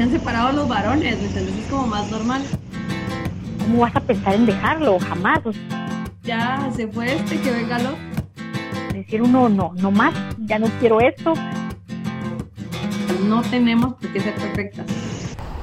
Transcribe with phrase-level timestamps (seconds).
[0.00, 1.58] se han separado los varones, ¿me entiendes?
[1.58, 2.40] Es como más normal.
[3.58, 4.98] ¿Cómo vas a pensar en dejarlo?
[4.98, 5.40] Jamás.
[6.22, 7.90] Ya se fue este, que venga lo.
[8.94, 11.34] Decir uno, no, no más, ya no quiero esto.
[13.26, 14.86] No tenemos por qué ser perfectas.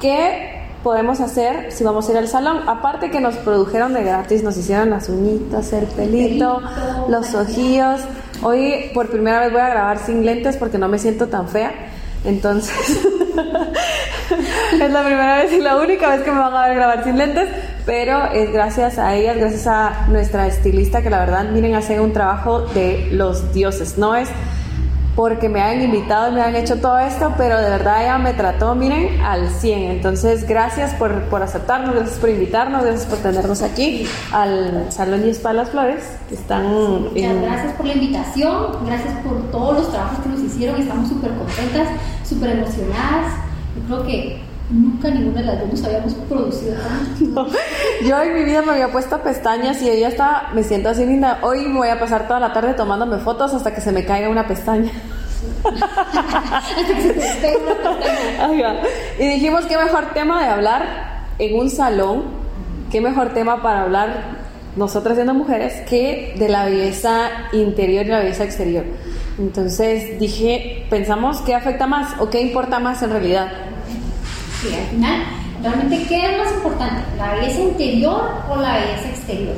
[0.00, 2.68] ¿Qué podemos hacer si vamos a ir al salón?
[2.68, 6.62] Aparte que nos produjeron de gratis, nos hicieron las uñitas, el pelito,
[7.08, 8.02] los ojillos.
[8.44, 11.72] Hoy por primera vez voy a grabar sin lentes porque no me siento tan fea.
[12.24, 12.74] Entonces,
[14.72, 17.18] es la primera vez y la única vez que me van a ver grabar sin
[17.18, 17.48] lentes,
[17.86, 22.12] pero es gracias a ellas, gracias a nuestra estilista que la verdad, miren, hace un
[22.12, 23.98] trabajo de los dioses.
[23.98, 24.28] No es
[25.18, 28.34] porque me han invitado y me han hecho todo esto, pero de verdad ella me
[28.34, 29.90] trató, miren, al 100.
[29.90, 35.30] Entonces, gracias por, por aceptarnos, gracias por invitarnos, gracias por tenernos aquí al Salón y
[35.30, 37.02] Spa Las Flores, que están...
[37.02, 41.32] Muchas gracias por la invitación, gracias por todos los trabajos que nos hicieron, estamos súper
[41.32, 41.88] contentas,
[42.22, 43.47] súper emocionadas.
[43.88, 44.38] Creo que
[44.68, 47.46] nunca ninguna de las dos nos habíamos producido tanto.
[48.06, 51.38] yo en mi vida me había puesto pestañas y ella está, me siento así linda.
[51.40, 54.28] Hoy me voy a pasar toda la tarde tomándome fotos hasta que se me caiga
[54.28, 54.92] una pestaña.
[55.64, 58.80] Hasta que se una pestaña.
[59.18, 62.24] Y dijimos qué mejor tema de hablar en un salón,
[62.90, 64.38] qué mejor tema para hablar
[64.76, 68.84] nosotras siendo mujeres que de la belleza interior y la belleza exterior.
[69.38, 73.67] Entonces dije, pensamos qué afecta más o qué importa más en realidad.
[74.60, 75.22] Sí, al final,
[75.62, 77.04] realmente, ¿qué es más importante?
[77.16, 79.54] ¿La belleza interior o la belleza exterior?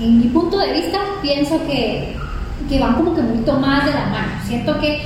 [0.00, 2.16] En mi punto de vista, pienso que,
[2.70, 4.32] que van como que mucho más de la mano.
[4.46, 5.02] Siento que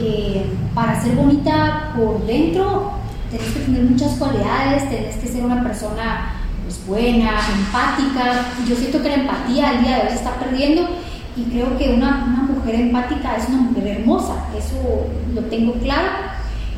[0.00, 2.92] eh, para ser bonita por dentro,
[3.30, 6.32] tenés que tener muchas cualidades, tenés que ser una persona
[6.64, 8.46] pues, buena, empática.
[8.66, 10.88] Yo siento que la empatía al día de hoy se está perdiendo
[11.36, 16.08] y creo que una, una mujer empática es una mujer hermosa, eso lo tengo claro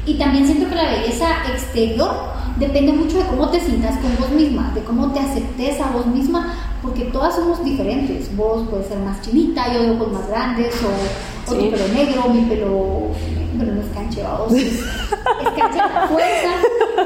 [0.06, 2.10] y también siento que la belleza exterior
[2.58, 6.06] depende mucho de cómo te sientas con vos misma, de cómo te aceptes a vos
[6.06, 8.34] misma, porque todas somos diferentes.
[8.36, 12.28] Vos puedes ser más chinita, yo de ojos más grandes, o, o tu pelo negro,
[12.28, 13.08] mi pelo,
[13.54, 16.50] bueno, no es cancheado, es, es canche a la fuerza,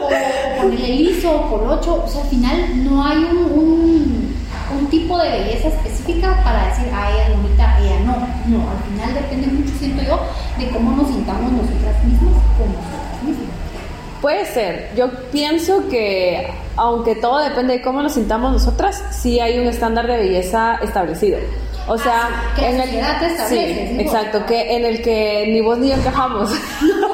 [0.03, 2.03] o, ponerle liso, o colocho.
[2.05, 4.35] O sea, al final no hay un, un,
[4.79, 8.13] un tipo de belleza específica para decir, ah, ella bonita, ella no.
[8.47, 10.21] No, al final depende mucho, siento yo,
[10.59, 13.49] de cómo nos sintamos nosotras mismas con nosotras mismas.
[14.21, 14.91] Puede ser.
[14.97, 20.07] Yo pienso que, aunque todo depende de cómo nos sintamos nosotras, sí hay un estándar
[20.07, 21.39] de belleza establecido.
[21.87, 25.61] O sea, Ah, sí, que en el establece, sí, exacto, que en el que ni
[25.61, 26.51] vos ni yo encajamos.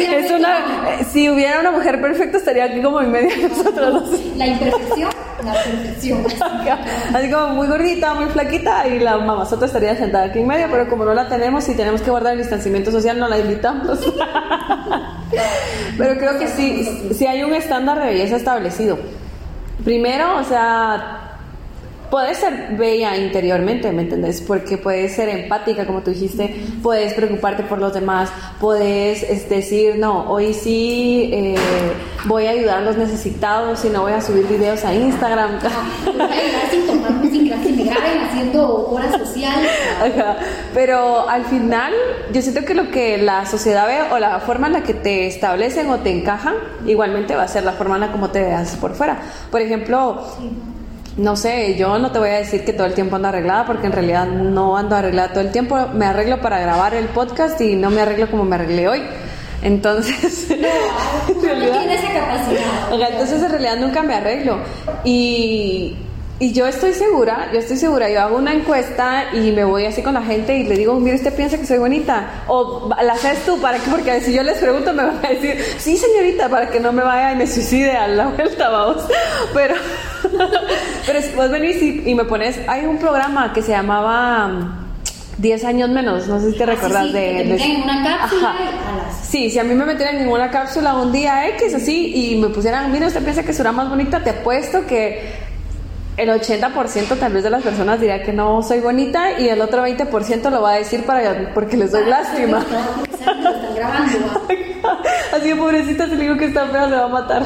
[0.00, 4.20] es una, si hubiera una mujer perfecta estaría aquí como en medio de nosotros.
[4.36, 5.10] La imperfección,
[5.44, 6.24] la perfección.
[7.14, 10.88] Así como muy gordita, muy flaquita y la mamazota estaría sentada aquí en medio, pero
[10.88, 14.00] como no la tenemos y tenemos que guardar el distanciamiento social, no la invitamos.
[15.98, 18.98] pero creo que sí, sí hay un estándar de belleza establecido.
[19.84, 21.25] Primero, o sea,
[22.10, 24.40] puedes ser bella interiormente, ¿me entendés?
[24.40, 28.30] Porque puedes ser empática, como tú dijiste, puedes preocuparte por los demás,
[28.60, 31.56] puedes es decir, no, hoy sí eh,
[32.24, 35.58] voy a ayudar a los necesitados y no voy a subir videos a Instagram.
[38.28, 39.70] Haciendo horas sociales.
[40.74, 41.92] Pero al final,
[42.32, 45.26] yo siento que lo que la sociedad ve o la forma en la que te
[45.26, 46.54] establecen o te encajan,
[46.86, 49.18] igualmente va a ser la forma en la como te veas por fuera.
[49.50, 50.22] Por ejemplo,
[51.16, 53.86] no sé, yo no te voy a decir que todo el tiempo ando arreglada porque
[53.86, 55.88] en realidad no ando arreglada todo el tiempo.
[55.94, 59.02] Me arreglo para grabar el podcast y no me arreglo como me arreglé hoy.
[59.62, 63.10] Entonces, en No realidad- tiene esa capacidad.
[63.10, 64.58] Entonces en realidad nunca me arreglo.
[65.04, 65.96] Y,
[66.38, 70.02] y yo estoy segura, yo estoy segura, yo hago una encuesta y me voy así
[70.02, 72.42] con la gente y le digo, mire, usted piensa que soy bonita.
[72.46, 73.90] O la haces tú, ¿para qué?
[73.90, 77.02] Porque si yo les pregunto me van a decir, sí señorita, para que no me
[77.02, 79.02] vaya y me suicide a la vuelta, vamos.
[79.54, 79.74] Pero,
[81.06, 84.86] pero si vos venís y, y me pones, hay un programa que se llamaba mm,
[85.38, 87.36] 10 años menos, no sé si te recordás Ah, sí, de...
[87.36, 90.28] que te de- en una cápsula a las- Sí, si a mí me metieran en
[90.28, 93.88] una cápsula un día X así y me pusieran, mira, usted piensa que será más
[93.88, 95.45] bonita, te apuesto que
[96.16, 99.86] el 80% tal vez de las personas dirá que no soy bonita y el otro
[99.86, 102.64] 20% lo va a decir para porque les doy lástima.
[102.64, 104.18] Que grabando.
[104.84, 104.98] ¿va?
[105.36, 107.44] Así de pobrecita, si le digo que está fea, se va a matar.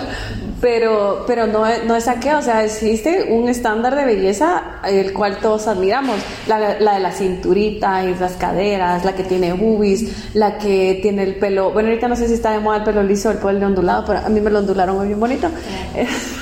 [0.61, 4.63] Pero, pero no, es- no es a qué, o sea, existe un estándar de belleza
[4.87, 6.17] el cual todos admiramos.
[6.47, 11.23] La, la de la cinturita y las caderas, la que tiene boobies, la que tiene
[11.23, 11.71] el pelo.
[11.73, 14.05] Bueno, ahorita no sé si está de moda el pelo liso o el pelo ondulado,
[14.07, 15.49] pero a mí me lo ondularon muy bien bonito.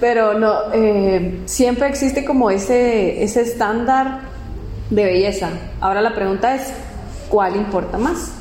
[0.00, 4.20] pero no, eh, siempre existe como ese, ese estándar
[4.90, 5.50] de belleza.
[5.80, 6.72] Ahora la pregunta es,
[7.28, 8.32] ¿cuál importa más?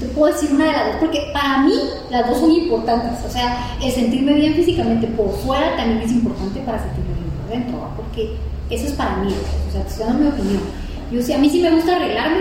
[0.00, 1.74] te puedo decir una de las dos, porque para mí
[2.10, 3.22] las dos son importantes.
[3.24, 7.50] O sea, el sentirme bien físicamente por fuera también es importante para sentirme bien por
[7.50, 8.36] dentro, porque
[8.70, 9.34] eso es para mí.
[9.68, 10.62] O sea, te estoy dando mi opinión.
[11.12, 12.40] Yo sí, a mí sí me gusta arreglarme,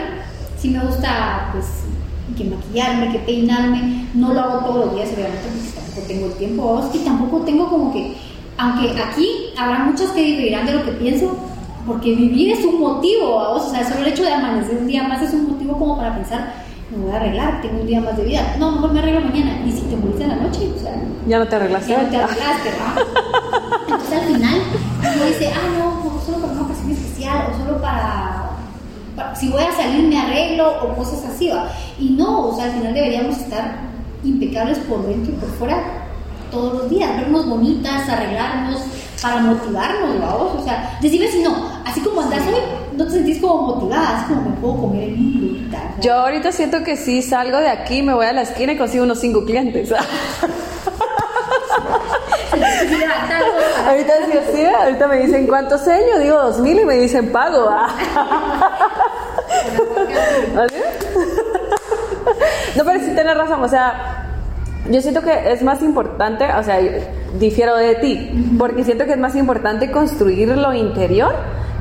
[0.57, 1.65] sí me gusta, pues,
[2.37, 4.07] que maquillarme, que peinarme.
[4.13, 6.89] No lo hago todos los días, obviamente, porque tampoco tengo el tiempo.
[6.93, 8.15] Y tampoco tengo como que,
[8.57, 9.27] aunque aquí
[9.57, 11.35] habrá muchas que dirán de lo que pienso,
[11.85, 15.21] porque vivir es un motivo, o sea, solo el hecho de amanecer un día más
[15.21, 16.53] es un motivo como para pensar,
[16.91, 18.55] me voy a arreglar, tengo un día más de vida.
[18.59, 19.61] No, mejor me arreglo mañana.
[19.65, 20.93] Y si te morís en la noche, o sea,
[21.27, 21.91] Ya no te arreglaste.
[21.91, 22.95] ya no te arreglaste, ¿va?
[23.89, 24.61] Entonces al final
[24.99, 28.38] uno dice, ah, no, no, solo para una ocasión especial o solo para-
[29.35, 31.69] si voy a salir me arreglo o cosas así, ¿va?
[31.99, 33.79] Y no, o sea, al final deberíamos estar
[34.23, 35.99] impecables por dentro y por fuera
[36.51, 38.81] todos los días, vernos bonitas, arreglarnos
[39.21, 42.61] para motivarnos, vamos, o sea, decime si no, así como andás hoy,
[42.95, 46.13] no te sentís como motivada, así como me puedo comer el mundo o sea, Yo
[46.13, 49.19] ahorita siento que si salgo de aquí, me voy a la esquina y consigo unos
[49.19, 49.91] cinco clientes.
[53.85, 57.69] ahorita sí, sí, ahorita me dicen cuántos años, digo dos mil y me dicen pago.
[62.75, 64.25] No, pero sí tienes razón, o sea,
[64.89, 66.79] yo siento que es más importante, o sea,
[67.39, 71.35] difiero de ti, porque siento que es más importante construir lo interior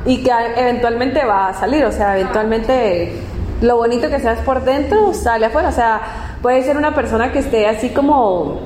[0.05, 3.13] y que eventualmente va a salir, o sea, eventualmente
[3.61, 6.01] lo bonito que seas por dentro sale afuera, o sea,
[6.41, 8.61] puede ser una persona que esté así como,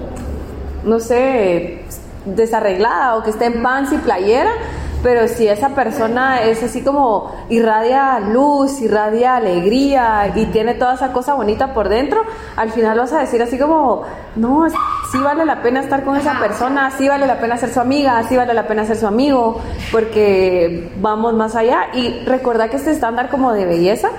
[0.84, 1.82] no sé,
[2.26, 4.52] desarreglada o que esté en pants y playera,
[5.04, 11.12] pero si esa persona es así como irradia luz, irradia alegría y tiene toda esa
[11.12, 12.24] cosa bonita por dentro,
[12.56, 14.04] al final vas a decir así como,
[14.38, 14.66] no,
[15.12, 18.24] sí vale la pena estar con esa persona, sí vale la pena ser su amiga,
[18.24, 19.60] sí vale la pena ser su amigo,
[19.92, 21.88] porque vamos más allá.
[21.94, 24.10] Y recordar que este estándar como de belleza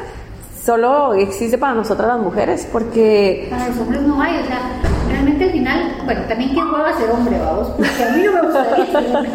[0.65, 4.61] solo existe para nosotras las mujeres, porque Para los hombres no hay, o sea,
[5.09, 8.43] realmente al final, bueno, también qué hueva ser hombre, vamos, porque a mí no me
[8.43, 9.31] gustaría ser hombre.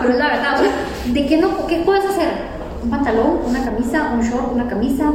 [0.00, 0.72] Pero es la verdad, o sea,
[1.12, 2.28] ¿de qué, no, qué puedes hacer?
[2.82, 5.12] Un pantalón, una camisa, un short, una camisa.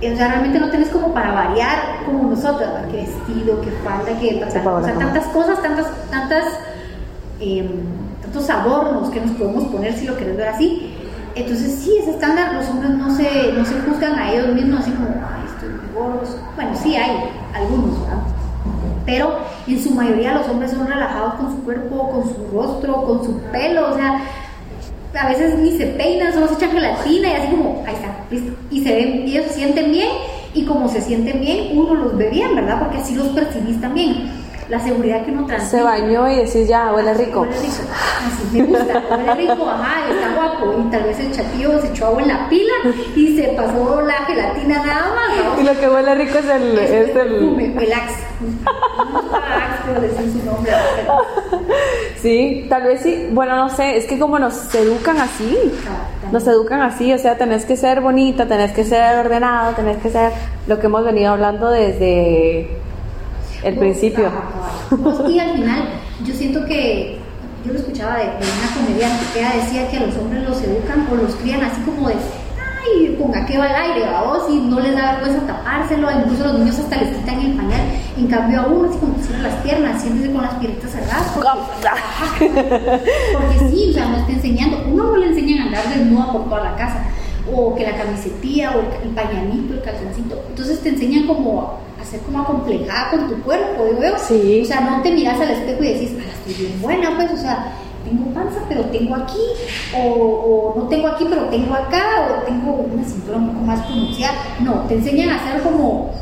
[0.00, 4.18] eh, O sea, realmente no tienes como para variar como nosotros, qué vestido, qué falda,
[4.20, 4.82] qué pantalón.
[4.82, 6.44] O sea, tantas cosas, tantas, tantas,
[7.40, 7.68] eh,
[8.22, 10.94] tantos adornos que nos podemos poner si lo querés ver así.
[11.34, 14.90] Entonces, sí, ese estándar, los hombres no se, no se juzgan a ellos mismos así
[14.92, 16.36] como, ay, estoy muy gordos.
[16.56, 18.22] Bueno, sí hay algunos, ¿verdad?
[19.08, 23.24] Pero en su mayoría los hombres son relajados con su cuerpo, con su rostro, con
[23.24, 24.20] su pelo, o sea,
[25.18, 28.52] a veces ni se peinan, solo se echan gelatina y así como, ahí está, listo.
[28.70, 30.10] Y se ven, ellos se sienten bien,
[30.52, 32.80] y como se sienten bien, uno los ve bien, ¿verdad?
[32.80, 34.30] Porque así los percibís también.
[34.68, 35.76] La seguridad que uno transmite.
[35.78, 37.40] se bañó y decís ya, huele rico.
[37.40, 37.82] Huele rico.
[38.26, 40.74] Así me gusta, huele rico, ajá, está guapo.
[40.78, 42.72] Y tal vez el chatillo se echó agua en la pila
[43.16, 45.56] y se pasó la gelatina nada más.
[45.56, 45.60] ¿no?
[45.62, 46.78] Y lo que huele rico es el...
[46.78, 48.24] Es Es perfume, el el Axe.
[50.00, 50.72] Decir su nombre.
[52.20, 53.28] sí, tal vez sí.
[53.32, 55.56] Bueno, no sé, es que como nos educan así,
[56.30, 60.10] nos educan así, o sea, tenés que ser bonita, tenés que ser ordenado, tenés que
[60.10, 60.30] ser
[60.66, 62.68] lo que hemos venido hablando desde
[63.62, 64.26] el principio.
[64.26, 65.28] Ajá.
[65.28, 65.82] Y al final,
[66.24, 67.18] yo siento que
[67.66, 70.62] yo lo escuchaba de, de una comediante que ella decía que a los hombres los
[70.62, 74.60] educan o los crían así como de, ay, ponga que va al aire, vamos, y
[74.60, 77.80] no les da vergüenza tapárselo, incluso los niños hasta les quitan el pañal.
[78.16, 81.32] En cambio, a uno, así como que cierra las piernas, siéntese con las piernitas cerradas.
[81.34, 82.50] Porque,
[83.32, 86.44] porque sí, o sea, nos está enseñando, uno no le enseñan a andar desnuda por
[86.44, 87.04] toda la casa,
[87.52, 90.42] o que la camisetilla, o el, el pañalito, el calzoncito.
[90.48, 94.18] Entonces te enseñan como a ser como acomplejada con tu cuerpo, digo yo.
[94.18, 94.60] Sí.
[94.62, 97.36] O sea, no te miras al espejo y decís, ah, estoy bien buena, pues, o
[97.36, 97.72] sea,
[98.04, 99.38] tengo panza, pero tengo aquí,
[99.96, 103.80] o, o no tengo aquí, pero tengo acá, o tengo una cintura un poco más
[103.86, 104.34] pronunciada.
[104.60, 106.12] No, te enseñan a hacer como,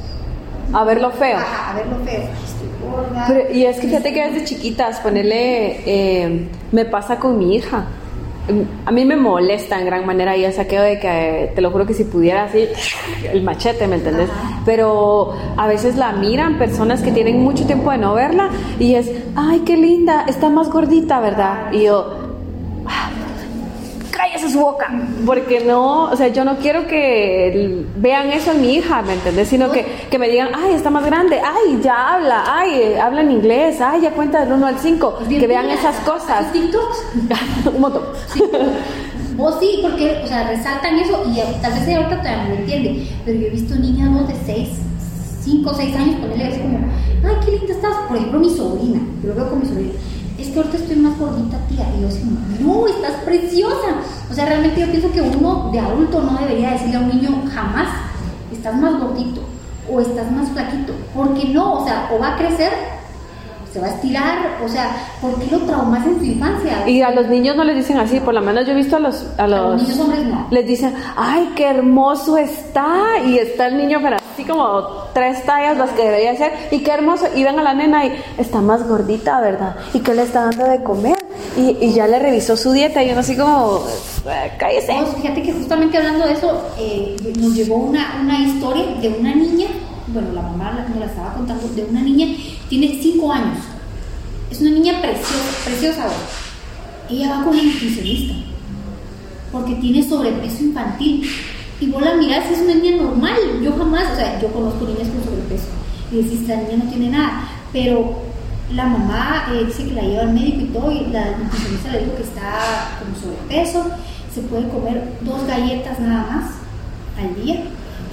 [0.73, 1.37] A ver lo feo.
[1.37, 2.23] ajá, a ver lo feo.
[2.45, 3.25] Estoy gorda.
[3.29, 7.87] Pero- y es que fíjate que desde chiquitas, ponerle, eh, me pasa con mi hija.
[8.85, 11.85] A mí me molesta en gran manera y el saqueo de que, te lo juro
[11.85, 12.67] que si pudiera así,
[13.33, 14.31] el machete, ¿me entendés?
[14.31, 14.61] Ajá.
[14.65, 18.49] Pero a veces la miran personas que tienen mucho tiempo de no verla
[18.79, 21.73] y es, ay, qué linda, está más gordita, ¿verdad?
[21.73, 22.16] Y yo, "Ah,
[24.47, 24.89] cállese su boca,
[25.25, 29.49] porque no, o sea, yo no quiero que vean eso en mi hija, ¿me entendés?
[29.49, 33.23] Sino que, que me digan, ay, está más grande, ay, ya habla, ay, eh, habla
[33.23, 36.47] en inglés, ay, ya cuenta del 1 al 5, Bien que vean esas cosas.
[36.47, 37.05] ¿Haces TikToks?
[37.75, 38.03] Un montón.
[38.33, 38.43] Sí,
[39.37, 42.55] vos sí, porque, o sea, resaltan eso y tal vez ella ahorita todavía no lo
[42.57, 44.25] entiende, pero yo he visto niñas ¿no?
[44.25, 44.69] de 6,
[45.43, 46.79] 5 6 años ponerle así como,
[47.25, 47.97] ay, qué linda estás.
[48.09, 49.93] Por ejemplo, mi sobrina, yo lo veo con mi sobrina,
[50.39, 51.87] es que ahorita estoy más gordita, tía.
[51.97, 52.23] Y yo así
[52.61, 54.03] no, estás preciosa.
[54.31, 57.43] O sea, realmente yo pienso que uno de adulto no debería decirle a un niño
[57.53, 57.89] jamás,
[58.53, 59.43] estás más gordito.
[59.89, 60.93] o estás más flaquito.
[61.15, 62.73] Porque no, o sea, o va a crecer,
[63.77, 66.89] se va a estirar, o sea, ¿por qué lo traumas en su infancia?
[66.89, 69.01] Y a los niños no les dicen así, por lo menos yo he visto a
[69.01, 69.27] los...
[69.37, 70.47] A los, A los niños hombres no.
[70.51, 73.19] Les dicen, ay, qué hermoso está.
[73.27, 74.81] Y está el niño, pero así como
[75.13, 76.53] tres tallas las que debería ser.
[76.71, 77.27] Y qué hermoso.
[77.37, 79.77] Y ven a la nena y está más gordita, ¿verdad?
[79.93, 81.19] ¿Y qué le está dando de comer?
[81.59, 83.85] Y, y ya le revisó su dieta y uno así como,
[84.27, 84.95] "Eh, cállese.
[84.99, 89.35] No, fíjate que justamente hablando de eso, eh, nos llegó una, una historia de una
[89.35, 89.67] niña,
[90.09, 92.27] bueno, la mamá nos la estaba contando, de una niña,
[92.69, 93.59] tiene 5 años.
[94.51, 96.09] Es una niña preciosa, preciosa.
[97.11, 98.35] Ella va con una nutricionista
[99.53, 101.29] porque tiene sobrepeso infantil.
[101.81, 103.37] Y vos la mirás, es una niña normal.
[103.63, 105.67] Yo jamás, o sea, yo conozco niñas con sobrepeso.
[106.11, 107.49] Y decís, la niña no tiene nada.
[107.73, 108.23] Pero
[108.75, 112.01] la mamá eh, dice que la lleva al médico y todo, y la nutricionista le
[112.01, 113.91] dijo que está con sobrepeso.
[114.35, 116.45] Se puede comer dos galletas nada más
[117.19, 117.63] al día.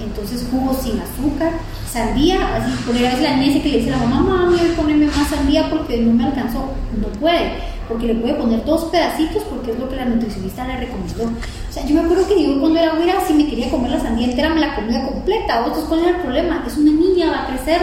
[0.04, 1.52] Entonces, jugo sin azúcar,
[1.90, 2.56] sandía.
[2.56, 4.70] Así, por a veces la niña dice que le dice a la mamá, mami, voy
[4.70, 6.70] a ponerme más sandía porque no me alcanzó.
[7.00, 10.78] No puede porque le puede poner dos pedacitos porque es lo que la nutricionista le
[10.78, 11.24] recomendó.
[11.24, 14.00] O sea, yo me acuerdo que yo cuando era güera, si me quería comer la
[14.00, 15.60] sandía entera, me la comía completa.
[15.62, 16.64] ¿O entonces cuál era el problema?
[16.66, 17.80] Es una niña, va a crecer,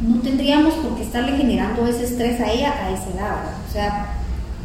[0.00, 3.36] no tendríamos por qué estarle generando ese estrés a ella a esa edad.
[3.68, 4.14] O sea,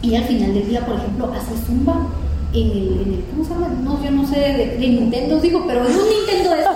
[0.02, 2.08] ella al final del día, por ejemplo, hace zumba
[2.54, 3.68] en el, en el ¿cómo se llama?
[3.84, 6.76] No, yo no sé de, de Nintendo, digo, pero es un Nintendo de esos.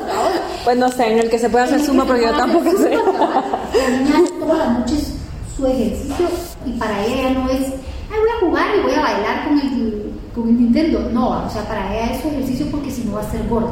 [0.64, 2.92] Pues no sé, en el que se puede hacer suma, porque yo tampoco sé.
[2.92, 5.14] La niña hace todas las noches
[5.56, 6.28] su ejercicio
[6.66, 10.12] y para ella no es, ay, voy a jugar y voy a bailar con el,
[10.34, 11.10] con el Nintendo.
[11.12, 13.72] No, o sea, para ella es su ejercicio porque si no va a ser gorda.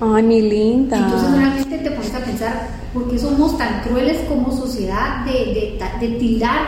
[0.00, 0.96] Ay, mi linda.
[0.96, 5.78] Entonces realmente te pones a pensar, ¿por qué somos tan crueles como sociedad de, de,
[6.00, 6.60] de tildar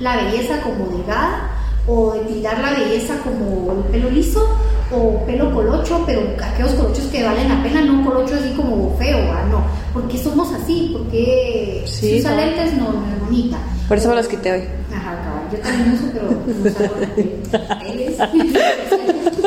[0.00, 1.50] la belleza como delgada?
[1.88, 4.46] O de tildar la belleza como el pelo liso
[4.92, 8.94] o pelo colocho, pero aquellos colochos que valen la pena, no un colocho así como
[8.98, 9.44] feo, ¿va?
[9.50, 9.64] no.
[9.92, 10.90] ¿Por qué somos así?
[10.92, 12.36] ¿Por qué Sí, si usa no.
[12.36, 13.56] lentes no, no es bonita?
[13.88, 14.62] Por eso me los quité hoy.
[14.94, 15.48] Ajá, cabal.
[15.50, 16.38] Yo también uso, pero no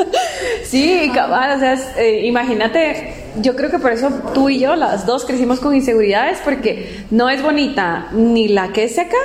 [0.64, 5.06] Sí, cabal, o sea, eh, imagínate, yo creo que por eso tú y yo, las
[5.06, 9.16] dos, crecimos con inseguridades, porque no es bonita ni la que es seca,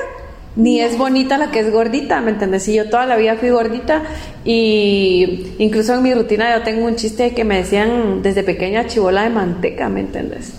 [0.57, 2.67] ni es bonita la que es gordita, ¿me entiendes?
[2.67, 4.03] Y yo toda la vida fui gordita
[4.43, 9.23] y incluso en mi rutina yo tengo un chiste que me decían desde pequeña chivola
[9.23, 10.53] de manteca, ¿me entiendes?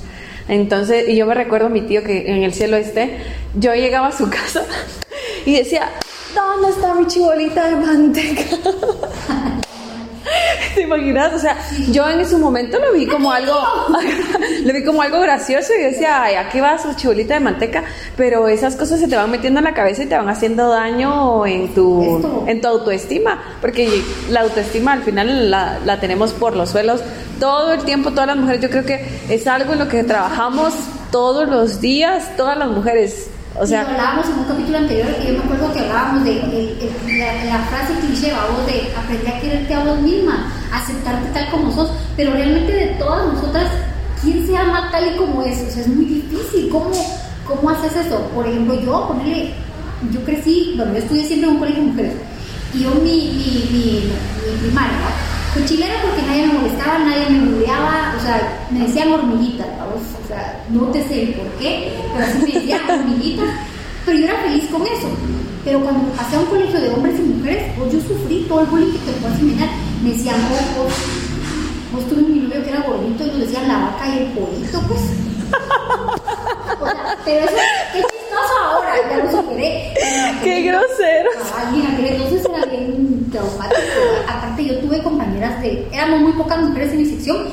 [0.48, 3.18] Entonces, y yo me recuerdo a mi tío que en el cielo este,
[3.58, 4.64] yo llegaba a su casa
[5.44, 5.90] y decía,
[6.32, 8.42] ¿dónde está mi chibolita de manteca?
[10.78, 11.34] ¿Te imaginas?
[11.34, 11.58] O sea,
[11.90, 13.52] yo en su momento lo vi como algo,
[14.64, 17.82] lo vi como algo gracioso y decía, ay, aquí va su chibolita de manteca,
[18.16, 21.44] pero esas cosas se te van metiendo en la cabeza y te van haciendo daño
[21.46, 26.70] en tu, en tu autoestima, porque la autoestima al final la, la tenemos por los
[26.70, 27.00] suelos
[27.40, 30.74] todo el tiempo, todas las mujeres, yo creo que es algo en lo que trabajamos
[31.10, 35.28] todos los días, todas las mujeres, o y sea, hablábamos en un capítulo anterior que
[35.28, 36.34] yo me acuerdo que hablábamos de
[37.06, 41.72] la, la frase cliché, vamos, de aprender a quererte a vos misma, aceptarte tal como
[41.72, 43.70] sos, pero realmente de todas nosotras,
[44.22, 45.60] ¿quién se ama tal y como es?
[45.60, 46.90] O sea, es muy difícil, ¿cómo,
[47.46, 48.20] cómo haces eso?
[48.34, 49.54] Por ejemplo, yo, ponerle,
[50.12, 52.14] yo crecí, bueno, yo estudié siempre en un colegio de mujeres,
[52.74, 54.12] y yo mi, mi, mi,
[54.52, 55.27] mi primaria, ¿no?
[55.52, 60.02] Fue chilera porque nadie me molestaba, nadie me bulleaba, o sea, me decían hormiguita, vamos,
[60.22, 63.42] o sea, no te sé el por qué, pero así me decían hormiguita,
[64.04, 65.08] pero yo era feliz con eso.
[65.64, 68.66] Pero cuando pasé a un colegio de hombres y mujeres, pues yo sufrí todo el
[68.68, 69.68] bullying que te puedas imaginar.
[70.02, 70.92] Me decían, oh, vos,
[71.92, 74.80] vos tuve mi novio que era gordito y nos decían la vaca y el pollito,
[74.88, 75.00] pues.
[76.80, 77.56] O sea, pero eso,
[77.92, 79.94] qué chistoso ahora, ya lo superé.
[80.42, 81.30] qué grosero.
[81.56, 83.80] Ay, en aquel entonces era bien traumático.
[84.28, 85.88] Aparte, yo tuve compañeras de.
[85.92, 87.46] Éramos muy pocas mujeres en mi sección.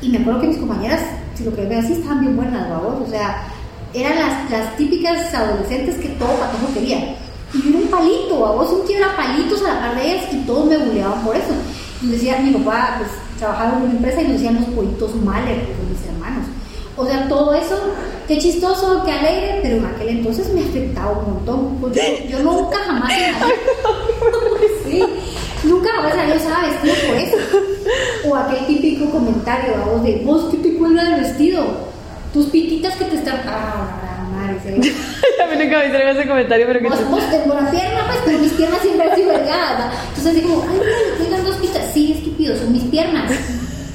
[0.00, 1.00] Y me acuerdo que mis compañeras,
[1.34, 3.06] si lo que veo así, estaban bien buenas, babos.
[3.06, 3.44] O sea,
[3.94, 4.14] eran
[4.50, 7.16] las, típicas adolescentes que todo patojo quería.
[7.54, 8.70] Y yo era un palito, babos.
[8.70, 11.52] Un tío era palitos a la par de ellas y todos me buleaban por eso.
[12.02, 15.58] Y decía, mi papá, pues trabajaba en una empresa y nos decían los pollitos males,
[15.66, 16.46] pues mis hermanos.
[16.96, 17.76] O sea, todo eso,
[18.28, 21.80] qué chistoso, qué alegre, pero en aquel entonces me afectaba un montón.
[21.92, 23.56] Yo, yo nunca jamás en la vida-
[24.84, 25.02] Sí,
[26.00, 27.36] la usaba vestido por eso.
[28.28, 31.64] O aquel típico comentario, vamos, de vos, ¿qué te cuelga del vestido?
[32.32, 33.40] Tus pititas que te están.
[33.46, 34.94] Ah, la madre, ¿sí?
[35.42, 38.18] A mí nunca me hicieron ese comentario, pero que Vos, vos tengo buena pierna, pues,
[38.24, 39.80] pero mis piernas siempre delgadas.
[39.80, 39.92] ¿va?
[40.08, 41.92] Entonces, así como, ay, mira, cuelgan dos pitas.
[41.92, 43.30] Sí, estúpido, son mis piernas.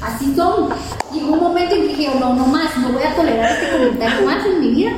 [0.02, 0.70] Así son.
[1.14, 4.26] Llegó un momento en que dije, no, no más, no voy a tolerar este comentario
[4.26, 4.92] más en mi vida.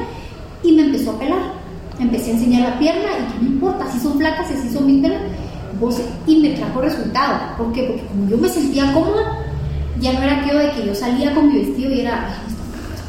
[0.63, 1.59] Y me empezó a pelar.
[1.99, 4.87] Empecé a enseñar la pierna y que no importa, si son flacas y así son
[4.87, 5.31] mis piernas.
[5.79, 7.57] Vos, y me trajo resultado.
[7.57, 7.83] ¿Por qué?
[7.83, 9.45] Porque como yo me sentía cómoda,
[9.99, 12.55] ya no era aquello de que yo salía con mi vestido y era, ay,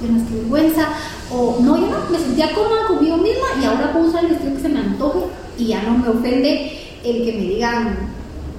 [0.00, 0.88] piernas, qué vergüenza,
[1.30, 4.54] o no, yo no, me sentía cómoda conmigo misma y ahora puedo usar el vestido
[4.54, 5.20] que se me antoje
[5.58, 6.72] y ya no me ofende
[7.04, 7.96] el que me digan,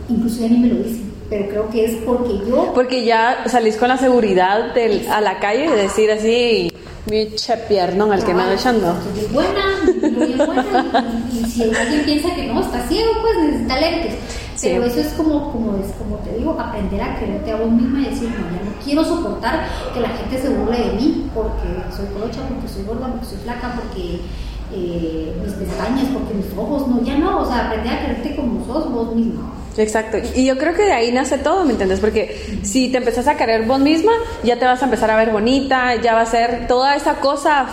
[0.09, 2.71] incluso ya ni me lo dicen, pero creo que es porque yo...
[2.73, 6.71] Porque ya salís con la seguridad del, a la calle de decir así,
[7.09, 8.95] mi che piernón al que me ando echando.
[9.15, 9.61] Soy buena,
[10.19, 14.13] bien buena, y, y si alguien piensa que no, está ciego, pues necesita lentes.
[14.55, 14.69] Sí.
[14.69, 18.01] Pero eso es como, como, es, como te digo, aprender a quererte a vos misma
[18.01, 21.67] y decir, no, ya no quiero soportar que la gente se burle de mí porque
[21.95, 24.19] soy colocha, porque soy gorda, porque soy flaca, porque
[24.73, 28.65] eh, mis pestañas, porque mis ojos, no, ya no, o sea, aprender a quererte como
[28.65, 29.51] sos vos misma.
[29.77, 30.17] Exacto.
[30.35, 31.99] Y yo creo que de ahí nace todo, ¿me entiendes?
[31.99, 34.11] Porque si te empezás a querer vos misma,
[34.43, 37.67] ya te vas a empezar a ver bonita, ya va a ser toda esa cosa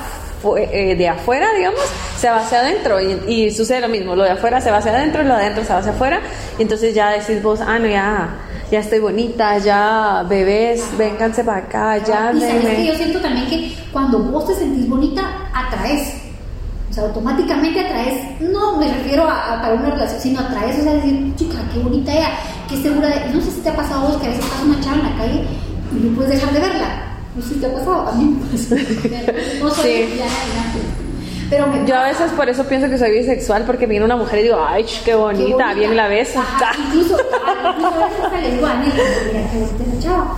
[0.57, 1.81] eh, de afuera, digamos,
[2.17, 3.01] se va hacia adentro.
[3.01, 5.65] Y, y sucede lo mismo, lo de afuera se va hacia adentro, lo de adentro
[5.65, 6.21] se va hacia afuera.
[6.59, 8.37] Y entonces ya decís vos, ah, no, ya,
[8.71, 13.47] ya estoy bonita, ya bebés, vénganse para acá, ya y sabes que yo siento también
[13.47, 15.23] que cuando vos te sentís bonita,
[15.55, 16.15] atraes.
[16.91, 20.83] O sea, automáticamente atraes, no me refiero a, a para una relación, sino atraes, o
[20.83, 22.31] sea, decir, chica, qué bonita ella,
[22.69, 23.35] qué segura de.
[23.35, 25.03] No sé si te ha pasado a vos que a veces estás una chava en
[25.03, 25.45] la calle
[25.93, 27.08] y no puedes dejar de verla.
[27.39, 28.77] No sé si te ha pasado, a mí me pasa.
[29.63, 29.99] No soy Sí.
[30.01, 30.33] lesbiana.
[31.51, 34.41] Pero me Yo a veces por eso pienso que soy bisexual, porque viene una mujer
[34.41, 36.37] y digo, ay, qué Qué bonita, bien la ves.
[36.37, 37.17] Ajá, incluso,
[37.47, 40.35] ah, incluso a veces hasta le digo a Anel, mira qué bonita esa chava.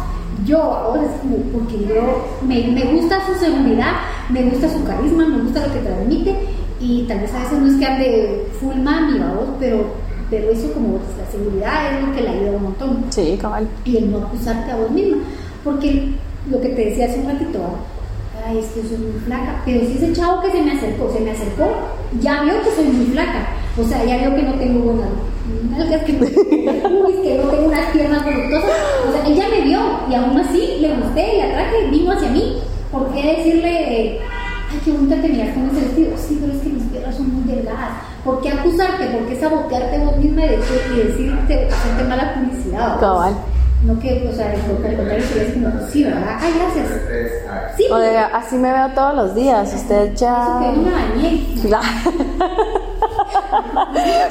[0.47, 3.93] Yo ahora es como, porque yo, me, me gusta su seguridad,
[4.31, 6.35] me gusta su carisma, me gusta lo que transmite
[6.81, 9.85] y tal vez a veces no es que ande full mami, vamos, pero,
[10.31, 13.69] pero eso como la seguridad es lo que le ayuda un montón Sí, cabal.
[13.85, 15.19] y el no acusarte a vos misma.
[15.65, 16.13] Porque
[16.49, 17.59] lo que te decía hace un ratito,
[18.47, 21.21] ay, es que soy muy flaca, pero si ese chavo que se me acercó, se
[21.21, 21.69] me acercó,
[22.21, 23.49] ya vio que soy muy flaca.
[23.79, 25.11] O sea, ya vio que no tengo buenas
[25.71, 28.71] nalgas, que que no tengo unas piernas voluptuosas.
[29.09, 29.81] O sea, él ya me vio
[30.11, 32.59] y aún así le gusté, le atraje, vino hacia mí.
[32.91, 36.17] ¿Por qué decirle, ay, qué bonita te miras con ese vestido?
[36.17, 37.91] Sí, pero es que mis piernas son muy delgadas.
[38.25, 39.07] ¿Por qué acusarte?
[39.07, 42.99] ¿Por qué sabotearte vos misma y decirte, hacerte mala publicidad?
[42.99, 43.35] Cabal.
[43.85, 46.37] No que, o sea, al contrario, sería como, sí, ¿verdad?
[46.39, 46.87] Ay, gracias.
[47.77, 50.61] Sí, O de, así me veo todos los días, usted que ya...
[50.61, 51.47] no me bañé.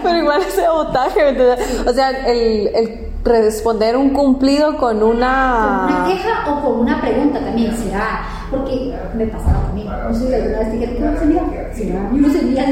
[0.03, 1.83] Pero igual ese botaje, ¿me entiendes?
[1.87, 6.05] O sea, el, el responder un cumplido con Con una una...
[6.07, 9.87] queja o con una pregunta también, será, porque me pasaba también.
[9.87, 11.43] No sé si alguna vez dije, ¿qué no se mira?
[11.73, 12.65] Será, yo no se mira.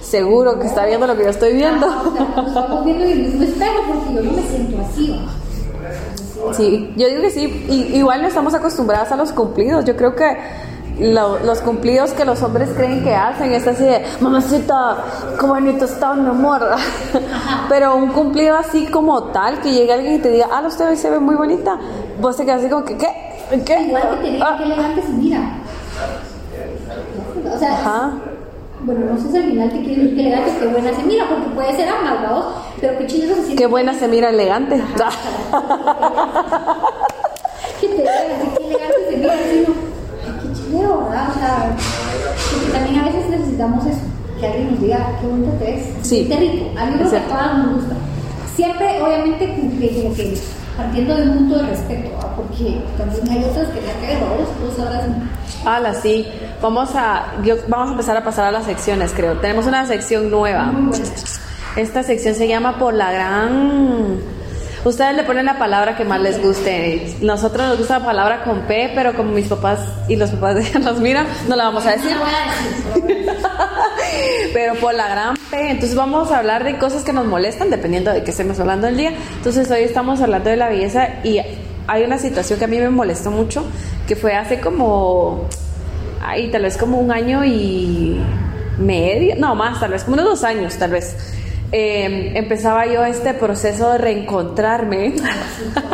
[0.00, 1.86] Seguro que está viendo lo que yo estoy viendo.
[1.86, 4.78] Ah, o sea, nos estamos viendo en el mismo espejo porque yo no me siento
[4.88, 5.20] así.
[6.54, 7.66] Sí, yo digo que sí.
[7.68, 9.84] Y, igual no estamos acostumbradas a los cumplidos.
[9.84, 10.36] Yo creo que
[10.98, 14.96] lo- los cumplidos que los hombres creen que hacen es así de, mamacita,
[15.38, 16.60] qué bonito está mi amor.
[17.68, 20.96] Pero un cumplido así como tal, que llegue alguien y te diga, ah, usted hoy
[20.96, 21.78] se ve muy bonita.
[22.20, 23.08] Vos te quedas así como que, ¿qué?
[23.64, 23.80] ¿Qué?
[23.82, 24.56] Igual que te digan Ah.
[24.58, 25.40] que elegante se mira.
[27.54, 28.10] O sea, Ajá.
[28.88, 31.28] Bueno, no sé si al final te quieren decir que elegante, qué buena se mira,
[31.28, 32.44] porque puede ser ambas.
[32.80, 33.56] Pero qué chido se siente.
[33.56, 34.76] Qué buena se mira elegante.
[37.80, 39.74] que te vean así que elegante se mira así, ¿no?
[40.24, 41.28] Ay, qué chido, ¿verdad?
[41.28, 41.76] O sea,
[42.54, 44.00] porque también a veces necesitamos eso,
[44.40, 46.26] que alguien nos diga qué bonito te ves, Sí.
[46.26, 47.94] qué rico, algo que a todas nos gusta.
[48.56, 50.34] Siempre, obviamente, cumple, como que
[50.78, 52.17] partiendo de un punto de respeto.
[52.38, 55.02] Porque también hay otras que ya que vos, dos horas.
[55.64, 56.26] Hala, sí.
[56.62, 59.36] Vamos a, yo- vamos a empezar a pasar a las secciones, creo.
[59.38, 60.64] Tenemos una sección nueva.
[60.64, 61.04] Muy buena.
[61.76, 64.38] Esta sección se llama Por la Gran.
[64.84, 67.16] Ustedes le ponen la palabra que más les guste.
[67.20, 70.60] Nosotros nos gusta la palabra con P, pero como mis papás y los papás de
[70.68, 72.16] ella nos miran, no la vamos a decir.
[74.52, 75.70] Pero por la gran P.
[75.70, 78.96] Entonces vamos a hablar de cosas que nos molestan dependiendo de qué estemos hablando el
[78.96, 79.12] día.
[79.36, 81.40] Entonces hoy estamos hablando de la belleza y
[81.88, 83.64] hay una situación que a mí me molestó mucho,
[84.06, 85.48] que fue hace como,
[86.20, 88.20] ay, tal vez como un año y
[88.78, 91.16] medio, no más, tal vez como unos dos años, tal vez.
[91.72, 95.12] Eh, empezaba yo este proceso de reencontrarme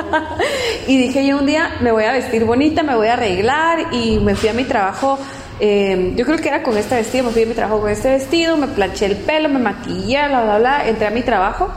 [0.86, 4.20] y dije yo un día me voy a vestir bonita, me voy a arreglar y
[4.20, 5.18] me fui a mi trabajo
[5.60, 8.10] eh, yo creo que era con este vestido, me fui a mi trabajo con este
[8.10, 11.70] vestido, me planché el pelo, me maquillé, bla, bla, bla, entré a mi trabajo.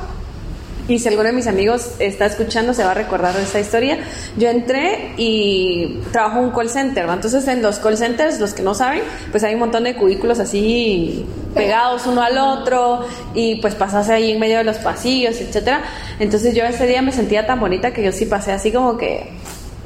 [0.88, 4.00] Y si alguno de mis amigos está escuchando, se va a recordar de esa historia.
[4.38, 7.08] Yo entré y trabajo en un call center.
[7.10, 10.40] Entonces en los call centers, los que no saben, pues hay un montón de cubículos
[10.40, 15.82] así pegados uno al otro y pues pasas ahí en medio de los pasillos, etcétera.
[16.20, 19.32] Entonces yo ese día me sentía tan bonita que yo sí pasé así como que,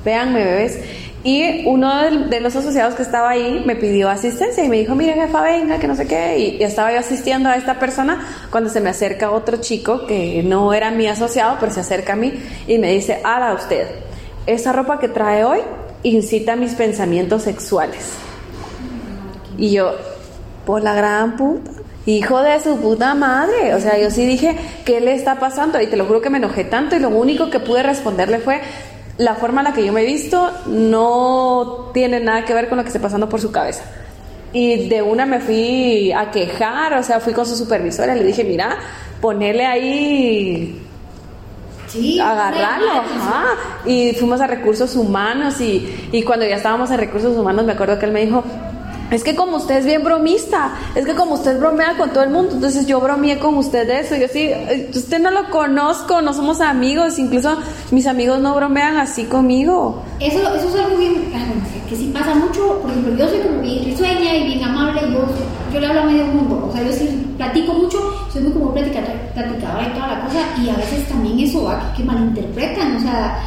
[0.06, 0.80] véanme bebés.
[1.24, 1.96] Y uno
[2.30, 5.78] de, los asociados que estaba ahí me pidió asistencia y me dijo, mira jefa, venga,
[5.78, 6.40] que no sé qué.
[6.40, 10.42] Y, y estaba yo asistiendo a esta persona cuando se me acerca otro chico que
[10.44, 12.34] no era mi asociado, pero se acerca a mí
[12.68, 13.88] y me dice, ala usted,
[14.48, 15.60] esa ropa que trae hoy
[16.04, 18.14] incita mis pensamientos sexuales.
[19.58, 19.94] Y yo,
[20.66, 21.72] por la gran puta.
[22.08, 23.76] Hijo de su puta madre.
[23.76, 24.56] O sea, yo sí dije,
[24.86, 25.80] ¿qué le está pasando?
[25.80, 28.62] Y te lo juro que me enojé tanto y lo único que pude responderle fue,
[29.22, 32.78] la forma en la que yo me he visto no tiene nada que ver con
[32.78, 33.84] lo que esté pasando por su cabeza.
[34.54, 38.26] Y de una me fui a quejar, o sea, fui con su supervisora y le
[38.26, 38.78] dije, mira,
[39.22, 40.88] ponerle ahí
[41.88, 43.44] Sí, agarrarlo, ajá.
[43.86, 48.00] Y fuimos a recursos humanos y, y cuando ya estábamos en recursos humanos me acuerdo
[48.00, 48.44] que él me dijo,
[49.12, 52.30] es que como usted es bien bromista, es que como usted bromea con todo el
[52.30, 54.16] mundo, entonces yo bromeé con usted de eso.
[54.16, 57.58] Yo sí, eh, usted no lo conozco, no somos amigos, incluso
[57.92, 60.02] mis amigos no bromean así conmigo.
[60.22, 61.30] Eso, eso es algo bien,
[61.90, 62.80] que sí pasa mucho.
[62.82, 65.02] Por ejemplo, yo soy como bien risueña y bien amable.
[65.12, 65.26] Yo,
[65.74, 66.68] yo le hablo a medio mundo.
[66.70, 67.98] O sea, yo sí platico mucho,
[68.32, 70.40] soy muy como platicadora, y toda la cosa.
[70.64, 72.96] Y a veces también eso va que, malinterpretan.
[72.96, 73.44] O sea,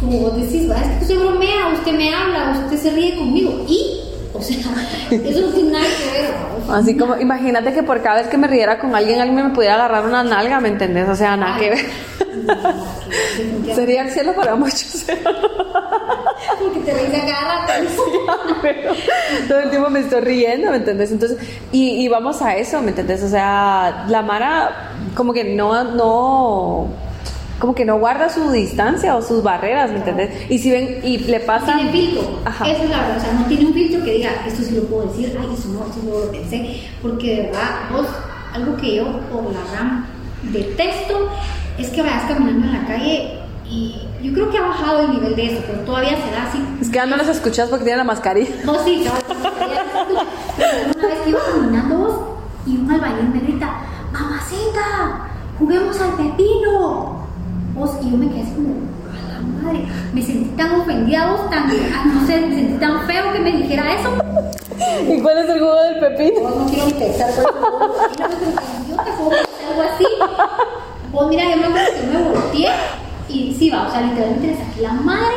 [0.00, 0.76] como vos decís, ¿va?
[0.76, 3.64] es que usted bromea, usted me habla, usted se ríe conmigo.
[3.68, 3.95] Y,
[4.36, 4.56] o sea,
[5.10, 6.34] eso no tiene nada que ver.
[6.70, 9.74] Así como, imagínate que por cada vez que me riera con alguien, alguien me pudiera
[9.76, 11.08] agarrar una nalga, ¿me entendés?
[11.08, 11.86] O sea, nada que ver.
[13.74, 15.06] Sería el cielo para muchos.
[15.06, 17.72] Porque te reís a cada rato.
[18.62, 18.92] Pero
[19.48, 21.12] todo el tiempo me estoy riendo, ¿me entendés?
[21.12, 21.38] Entonces,
[21.72, 23.22] y, y vamos a eso, ¿me entendés?
[23.22, 26.88] O sea, la Mara como que no, no,
[27.58, 30.50] como que no guarda su distancia o sus barreras, ¿me entendés?
[30.50, 31.76] Y si ven, y le No pasa...
[31.76, 32.40] tiene filtro.
[32.44, 32.68] Ajá.
[32.68, 33.16] Eso es la verdad.
[33.16, 35.68] O sea, no tiene un filtro que diga, esto sí lo puedo decir, ay, eso
[35.68, 36.82] no, eso no lo pensé.
[37.00, 38.06] Porque de verdad, vos,
[38.52, 40.06] algo que yo por la RAM
[40.52, 41.28] detesto
[41.78, 43.38] es que vayas caminando en la calle
[43.68, 46.58] y yo creo que ha bajado el nivel de eso, pero todavía se da así.
[46.80, 48.50] Es que ya no los escuchas porque tienen la mascarilla.
[48.64, 49.22] No, sí, cabal,
[50.56, 52.20] pero una vez que iba caminando vos
[52.66, 53.80] y un albañil me grita,
[54.12, 57.25] mamacita, juguemos al pepino.
[57.76, 58.68] Vos, y yo me quedé así como,
[59.12, 59.84] a la madre,
[60.14, 63.52] me sentí tan ofendida vos, tan, ah, no sé, me sentí tan feo que me
[63.52, 64.08] dijera eso.
[65.06, 66.40] ¿Y cuál es el jugo del pepino?
[66.40, 67.44] Vos no quiero empezar por
[68.16, 70.06] yo te puedo decir algo así.
[71.12, 72.68] Vos mira, yo me acuerdo que yo me volteé
[73.28, 75.36] y sí va, o sea, literalmente le saqué la madre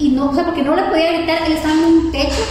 [0.00, 2.42] y no, o sea, porque no le podía gritar, él estaba en un techo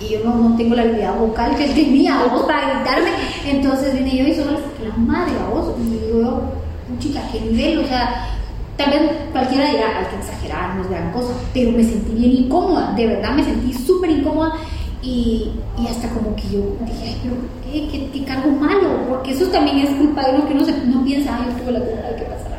[0.00, 3.10] y yo no, no tengo la habilidad vocal que él tenía, vos, para gritarme.
[3.46, 5.74] Entonces vine yo y solo le saqué la madre a vos.
[5.78, 6.42] Y yo,
[6.98, 8.26] chica, qué nivel, o sea,
[8.80, 12.32] tal vez cualquiera dirá, hay que exagerar, no es gran cosa, pero me sentí bien
[12.32, 14.54] incómoda, de verdad me sentí súper incómoda.
[15.02, 19.06] Y, y hasta como que yo dije, ay, pero ¿qué, qué, qué cargo malo?
[19.08, 21.72] Porque eso también es culpa de uno que uno se, no piensa, ay, yo tuve
[21.72, 22.49] la culpa de pasara esto.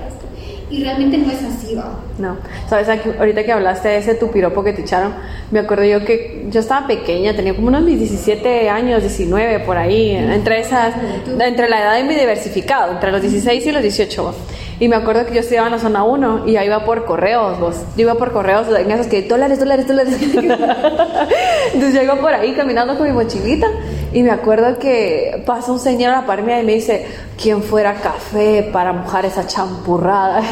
[0.72, 2.00] Y realmente no es así, va.
[2.18, 2.38] No,
[2.70, 5.14] sabes, Aquí- ahorita que hablaste de ese tu piropo que te echaron,
[5.52, 10.12] me acuerdo yo que yo estaba pequeña, tenía como unos 17 años, 19 por ahí,
[10.12, 10.94] entre esas,
[11.40, 14.24] entre la edad de mi diversificado, entre los 16 y los 18.
[14.24, 14.36] vos.
[14.80, 17.60] Y me acuerdo que yo estudiaba en la zona 1 y yo iba por correos,
[17.60, 17.76] vos.
[17.96, 20.16] Yo iba por correos en esos que dólares, dólares, dólares.
[21.74, 23.68] Entonces yo iba por ahí caminando con mi mochilita
[24.14, 27.06] y me acuerdo que pasa un señor a la par mía y me dice,
[27.42, 30.42] ¿quién fuera café para mojar esa champurrada?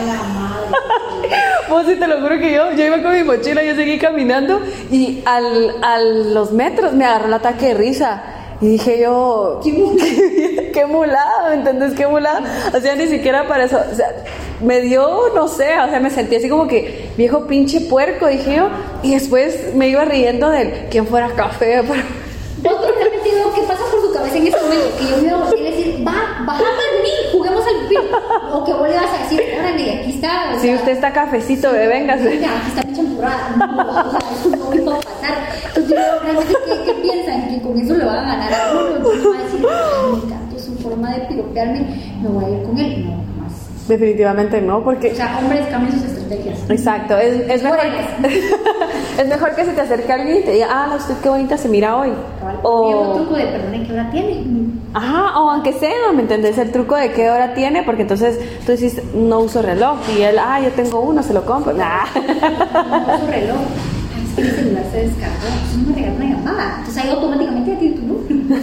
[1.69, 4.60] Pues sí, te lo juro que yo, yo iba con mi mochila, yo seguí caminando
[4.89, 8.24] y al, a los metros me agarró el ataque de risa.
[8.60, 11.93] Y dije yo, qué, qué mulada, ¿me entendés?
[11.93, 12.41] Qué mulada.
[12.76, 13.78] O sea, ni siquiera para eso.
[13.91, 14.08] O sea,
[14.62, 18.56] me dio, no sé, o sea, me sentí así como que viejo pinche puerco, dije
[18.58, 18.69] yo.
[19.04, 21.84] Y después me iba riendo del quién fuera café.
[21.84, 22.02] Para...
[22.62, 24.97] Vos realmente digo, ¿qué pasa por su cabeza en ese momento?
[24.97, 27.99] Que yo me iba a decir, va, bajame de mí, juguemos al pin.
[28.52, 30.54] O que vos le vas a decir, órale, aquí está.
[30.56, 32.28] o Si usted está cafecito, bebé, véngase.
[32.45, 33.56] Aquí está mi champurrada.
[33.58, 35.38] No, o sea, eso no iba a pasar.
[35.67, 37.49] Entonces, yo, realmente, ¿qué, ¿qué piensan?
[37.49, 38.95] Que con eso le van a ganar a uno.
[38.97, 41.80] Entonces, va a decir, me encanta su forma de piropearme,
[42.21, 43.06] me voy a ir con él.
[43.06, 43.38] No.
[43.89, 46.60] Definitivamente no, porque O sea, hombres cambian sus estrategias.
[46.69, 47.80] Exacto, es, es, mejor,
[49.17, 51.69] es mejor que se te acerque alguien y te diga, ah, usted qué bonita se
[51.69, 52.12] mira hoy.
[52.62, 54.43] O O, truco de perdón, ¿qué hora tiene?
[54.93, 56.60] ajá, o aunque sea, ¿me entendés?
[56.60, 60.38] El truco de qué hora tiene, porque entonces tú dices, no uso reloj, y él,
[60.39, 61.73] ah, yo tengo uno, se lo compro.
[61.73, 62.06] Nah.
[62.13, 63.58] No, su reloj.
[64.23, 65.47] Es que mi celular se descargó.
[65.47, 66.75] Entonces no me regaló una llamada.
[66.78, 68.62] Entonces ahí automáticamente ya tiene tu número.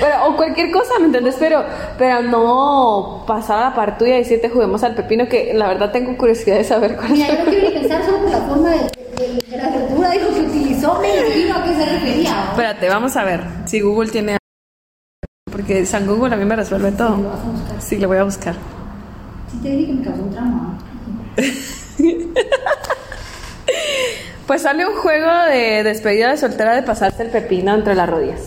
[0.00, 1.36] Pero, o cualquier cosa, ¿me entendés?
[1.38, 1.64] Pero,
[1.98, 5.90] pero no pasar a la par tuya y decirte juguemos al pepino, que la verdad
[5.92, 7.32] tengo curiosidad de saber cuál Mira, es.
[7.38, 10.28] yo no quiero ni pensar solo por la forma de, de- de la verdura dijo
[10.34, 12.44] que utilizó, me imagino a qué se refería.
[12.50, 14.38] Espérate, vamos a ver si Google tiene...
[15.50, 17.16] Porque San Google a mí me resuelve todo.
[17.16, 17.82] Lo vas a buscar.
[17.82, 18.54] Sí, lo voy a buscar.
[19.50, 20.78] Sí te dije que me causó un trauma.
[24.46, 28.40] Pues sale un juego de despedida de soltera de pasarse el pepino entre las rodillas.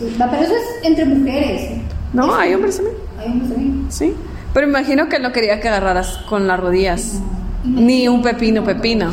[0.00, 1.78] Sí, pero eso es entre mujeres.
[2.12, 2.96] No, Eso- hay hombres también.
[3.20, 3.86] Hay hombres también.
[3.90, 4.14] Sí.
[4.52, 7.20] Pero imagino que él no quería que agarraras con las rodillas.
[7.64, 9.12] Ni un pepino, pepino.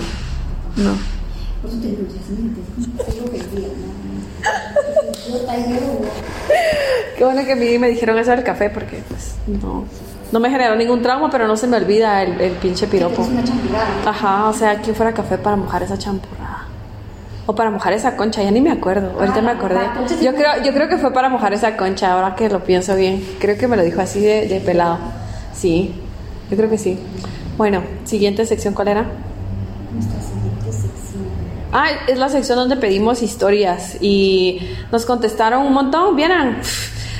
[0.77, 0.93] No.
[7.17, 9.85] Qué bueno que a mí me dijeron eso del café porque pues no,
[10.31, 13.27] no me generó ningún trauma, pero no se me olvida el, el pinche piropo.
[14.05, 16.36] Ajá, o sea, ¿quién fuera café para mojar esa champurrada?
[17.49, 19.11] O para mojar esa concha, ya ni me acuerdo.
[19.19, 19.79] Ahorita Ah, me acordé.
[19.95, 22.63] concha sí Yo creo, yo creo que fue para mojar esa concha, ahora que lo
[22.63, 23.23] pienso bien.
[23.39, 24.97] Creo que me lo dijo así de, de pelado.
[25.53, 25.93] Sí,
[26.51, 26.99] yo creo que sí.
[27.57, 29.05] Bueno, siguiente sección, ¿cuál era?
[29.93, 31.23] Nuestra siguiente sección.
[31.71, 34.59] Ah, es la sección donde pedimos historias y
[34.91, 36.15] nos contestaron un montón.
[36.17, 36.59] Vieran,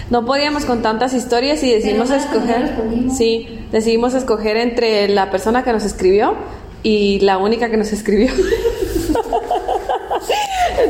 [0.10, 2.76] no podíamos con tantas historias y decidimos escoger.
[3.18, 6.36] Sí, decidimos escoger entre la persona que nos escribió
[6.84, 8.30] y la única que nos escribió.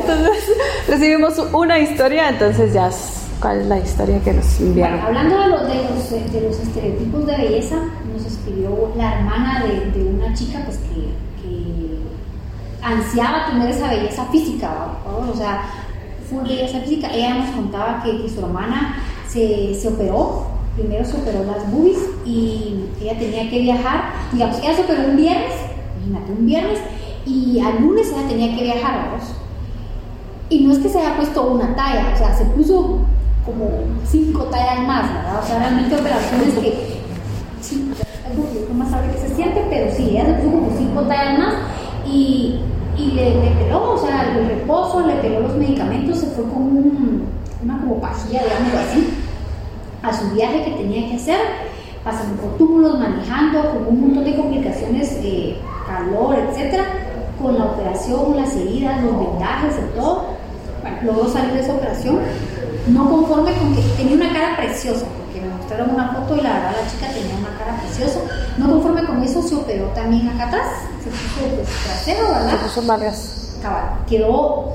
[0.08, 0.56] entonces
[0.88, 2.90] recibimos una historia, entonces ya,
[3.40, 5.00] ¿cuál es la historia que nos enviaron?
[5.00, 7.76] hablando de los, de, los, de los estereotipos de belleza,
[8.12, 11.28] nos escribió la hermana de, una chica pues que,
[12.80, 14.70] ansiaba tener esa belleza física,
[15.04, 15.64] o sea,
[16.30, 17.08] full belleza física.
[17.12, 18.96] Ella nos contaba que, su hermana
[19.28, 24.74] se, se operó, primero se operó las boobies y ella tenía que viajar, digamos, ella
[24.74, 25.52] se operó un viernes,
[26.06, 26.78] imagínate, un viernes,
[27.26, 29.34] y al lunes ella tenía que viajar, ¿vamos?
[30.50, 32.98] Y no es que se haya puesto una talla, o sea, se puso
[33.44, 33.68] como
[34.06, 35.40] cinco tallas más, ¿verdad?
[35.42, 36.98] O sea, realmente operaciones que,
[37.60, 37.90] sí,
[38.26, 41.54] algo más sabe que se siente, pero sí, ella se puso como cinco tallas más
[42.06, 42.60] y,
[42.96, 43.30] y le,
[43.62, 47.24] peló, o sea, el reposo, le peló los medicamentos, se fue con un-
[47.62, 49.08] una como pajilla, digámoslo así,
[50.02, 51.38] a su viaje que tenía que hacer,
[52.04, 56.84] pasando por túmulos, manejando, con un montón de complicaciones, eh, calor, etcétera,
[57.42, 60.37] con la operación, las heridas, los vendajes y todo.
[60.82, 62.18] Bueno, logró salir de esa operación,
[62.88, 66.52] no conforme con que tenía una cara preciosa, porque me mostraron una foto y la
[66.54, 68.20] verdad la chica tenía una cara preciosa.
[68.56, 70.66] No conforme con eso, se operó también acá atrás,
[71.02, 72.50] se puso pues, trasero, ¿verdad?
[72.50, 72.82] Se puso
[73.62, 74.72] cabal, quedó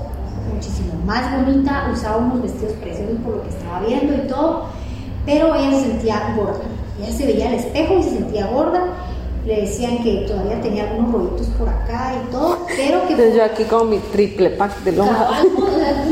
[0.54, 4.66] muchísimo más bonita, usaba unos vestidos preciosos por lo que estaba viendo y todo,
[5.26, 6.60] pero ella se sentía gorda.
[7.00, 8.84] Ella se veía al espejo y se sentía gorda.
[9.46, 13.44] Le decían que todavía tenía algunos rollitos por acá y todo, pero que Entonces yo
[13.44, 15.30] aquí con mi triple pack de lonja.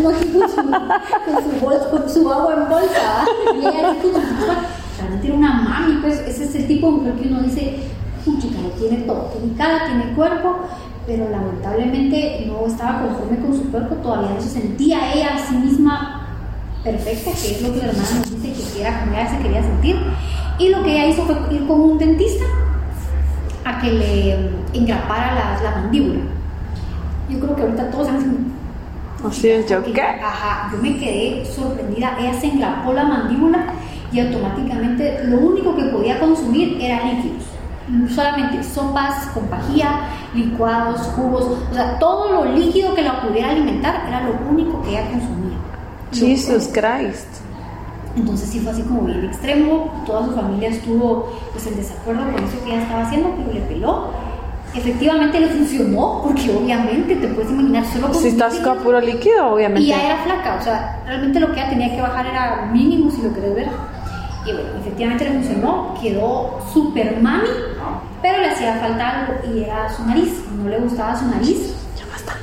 [0.01, 0.09] ¿no?
[0.09, 4.21] Aquí con su, con su, bolsa, con su agua en bolsa, y ella así con
[4.21, 7.79] su realmente era una mami, pues ese es el tipo de mujer que uno dice,
[8.25, 10.57] chica, lo tiene todo, tiene cara, tiene cuerpo,
[11.07, 15.55] pero lamentablemente no estaba conforme con su cuerpo, todavía no se sentía ella a sí
[15.55, 16.27] misma
[16.83, 19.61] perfecta, que es lo que la hermana nos dice que era como ella se quería
[19.63, 19.95] sentir,
[20.59, 22.45] y lo que ella hizo fue ir con un dentista
[23.65, 26.21] a que le engrapara la, la mandíbula.
[27.29, 28.51] Yo creo que ahorita todos han
[29.27, 30.01] Así es, yo qué.
[30.01, 32.17] Ajá, yo me quedé sorprendida.
[32.19, 33.65] Ella se englapó la mandíbula
[34.11, 37.43] y automáticamente lo único que podía consumir era líquidos.
[38.13, 40.01] Solamente sopas con pajilla,
[40.33, 44.91] licuados, jugos, o sea, todo lo líquido que la pudiera alimentar era lo único que
[44.91, 45.57] ella consumía.
[46.11, 47.40] Jesus Christ.
[48.15, 52.43] Entonces sí fue así como bien extremo, toda su familia estuvo pues en desacuerdo con
[52.43, 54.07] eso que ella estaba haciendo, pero le peló.
[54.73, 59.53] Efectivamente le funcionó, porque obviamente te puedes imaginar solo con Si estás con puro líquido,
[59.53, 59.81] obviamente.
[59.81, 63.11] Y ya era flaca, o sea, realmente lo que ella tenía que bajar era mínimo
[63.11, 63.67] si lo querés ver.
[64.45, 67.49] Y bueno, efectivamente le funcionó, quedó super mami,
[68.21, 70.41] pero le hacía falta algo y era su nariz.
[70.55, 71.75] No le gustaba su nariz.
[71.97, 72.33] Ya basta.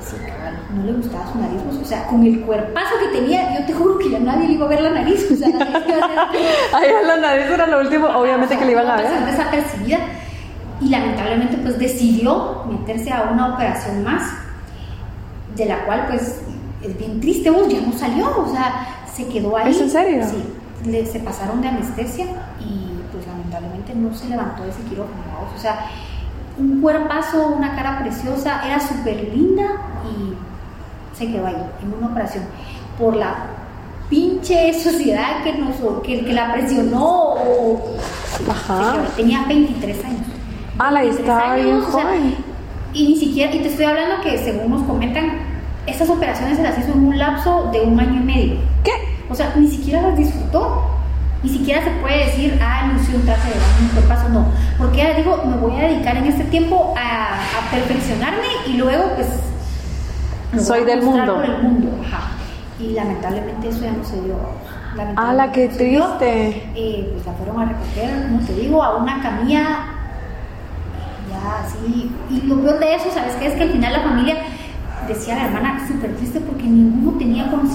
[0.00, 0.41] Sí, claro,
[0.74, 1.60] no le gustaba su nariz.
[1.68, 4.54] pues, o sea, con el cuerpazo que tenía, yo te juro que ya nadie le
[4.54, 5.30] iba a ver la nariz.
[5.30, 6.30] O sea, la nariz iba a
[6.74, 9.24] Ay, la nariz era lo último, obviamente que le iban a ver.
[9.26, 9.98] desapercibida
[10.80, 14.22] y lamentablemente pues decidió meterse a una operación más
[15.54, 16.40] de la cual pues
[16.82, 20.24] es bien triste vos ya no salió o sea se quedó ahí ¿Es en serio?
[20.28, 20.42] sí
[20.90, 22.24] le, se pasaron de anestesia
[22.58, 25.22] y pues lamentablemente no se levantó de ese quirófano
[25.54, 25.86] o sea
[26.58, 29.64] un cuerpazo una cara preciosa era súper linda
[30.04, 30.31] y
[31.26, 32.44] se quedó ahí en una operación
[32.98, 33.46] por la
[34.10, 37.96] pinche sociedad que nos que, que la presionó o
[38.50, 39.04] Ajá.
[39.16, 40.26] Tenía 23 años.
[40.78, 42.34] Ah, la 23 estaba bien o sea, joven.
[42.92, 45.38] y ni siquiera, y te estoy hablando que según nos comentan,
[45.86, 48.56] estas operaciones se las hizo en un lapso de un año y medio.
[48.82, 48.92] ¿Qué?
[49.28, 50.88] O sea, ni siquiera las disfrutó.
[51.42, 54.46] Ni siquiera se puede decir, ah, lució un traje de baño, un cuerpazo, no.
[54.78, 59.04] Porque ella dijo, me voy a dedicar en este tiempo a, a perfeccionarme y luego,
[59.16, 59.28] pues.
[60.52, 61.34] Lo Soy del mundo.
[61.36, 61.88] por el mundo.
[62.06, 62.28] Ajá.
[62.78, 64.34] Y lamentablemente eso ya no se dio.
[65.16, 66.06] ¡Hala, qué Lamentablemente no dio.
[66.18, 66.70] triste!
[66.74, 69.62] Eh, pues la fueron a recoger, como te digo, a una camilla.
[71.30, 72.10] Ya, así.
[72.30, 73.46] Y lo peor de eso, ¿sabes qué?
[73.46, 74.36] Es que al final la familia
[75.08, 77.71] decía la hermana súper triste porque ninguno tenía conocimiento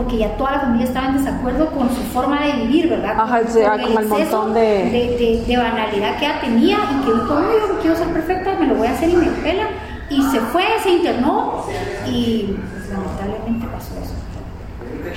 [0.00, 3.14] porque ya toda la familia estaba en desacuerdo con su forma de vivir, ¿verdad?
[3.20, 4.60] Ajá, con como el montón de-
[4.90, 8.54] de, de- de banalidad que ella tenía y que dijo, "No, yo quiero ser perfecta,
[8.58, 9.64] me lo voy a hacer y me pela.
[10.08, 11.64] Y se fue, se internó
[12.06, 12.56] y
[12.90, 14.14] lamentablemente pasó eso.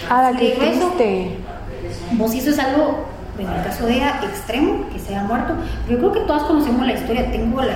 [0.10, 1.38] Ah, la que triste.
[2.14, 3.06] Vos eso es algo,
[3.40, 5.56] en el caso de ella, extremo, que se haya muerto.
[5.90, 7.32] Yo creo que todas conocemos la historia.
[7.32, 7.74] Tengo la,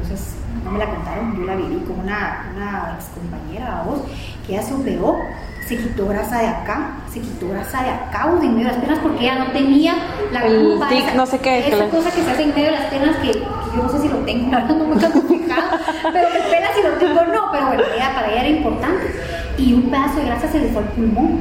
[0.00, 4.00] entonces no me la contaron, yo la viví con una, una ex compañera, vos,
[4.46, 5.18] que ella se operó,
[5.66, 8.72] se quitó grasa de acá, se quitó grasa de acá o de en medio de
[8.72, 9.94] las piernas porque ella no tenía
[10.32, 12.42] la El culpa tic, esa- no sé qué, que Esa le- cosa que se hace
[12.42, 13.38] en medio de las piernas que, que
[13.76, 15.78] yo no sé si lo tengo, la verdad no me he fijado,
[16.12, 19.06] pero me pela si lo tengo o no, pero bueno, ella, para ella era importante.
[19.56, 21.40] Y un pedazo de grasa se le fue al pulmón.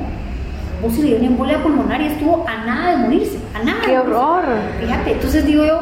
[0.82, 3.80] Vos se le dio una embolia pulmonar y estuvo a nada de morirse, a nada.
[3.80, 4.44] de ¡Qué horror!
[4.82, 5.80] Fíjate, entonces digo yo,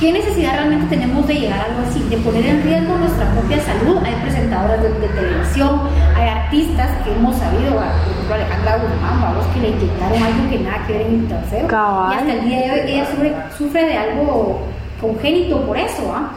[0.00, 2.00] ¿qué necesidad realmente tenemos de llegar a algo así?
[2.08, 3.98] De poner en riesgo nuestra propia salud.
[4.04, 5.82] Hay presentadoras de, de televisión,
[6.16, 10.50] hay artistas que hemos sabido, a- por ejemplo Alejandra Guzmán, vamos, que le inyectaron algo
[10.50, 11.68] que nada que ver en el trasero.
[12.12, 14.62] Y hasta el día de hoy ella sufre, sufre de algo
[15.00, 16.30] congénito por eso, ¿ah?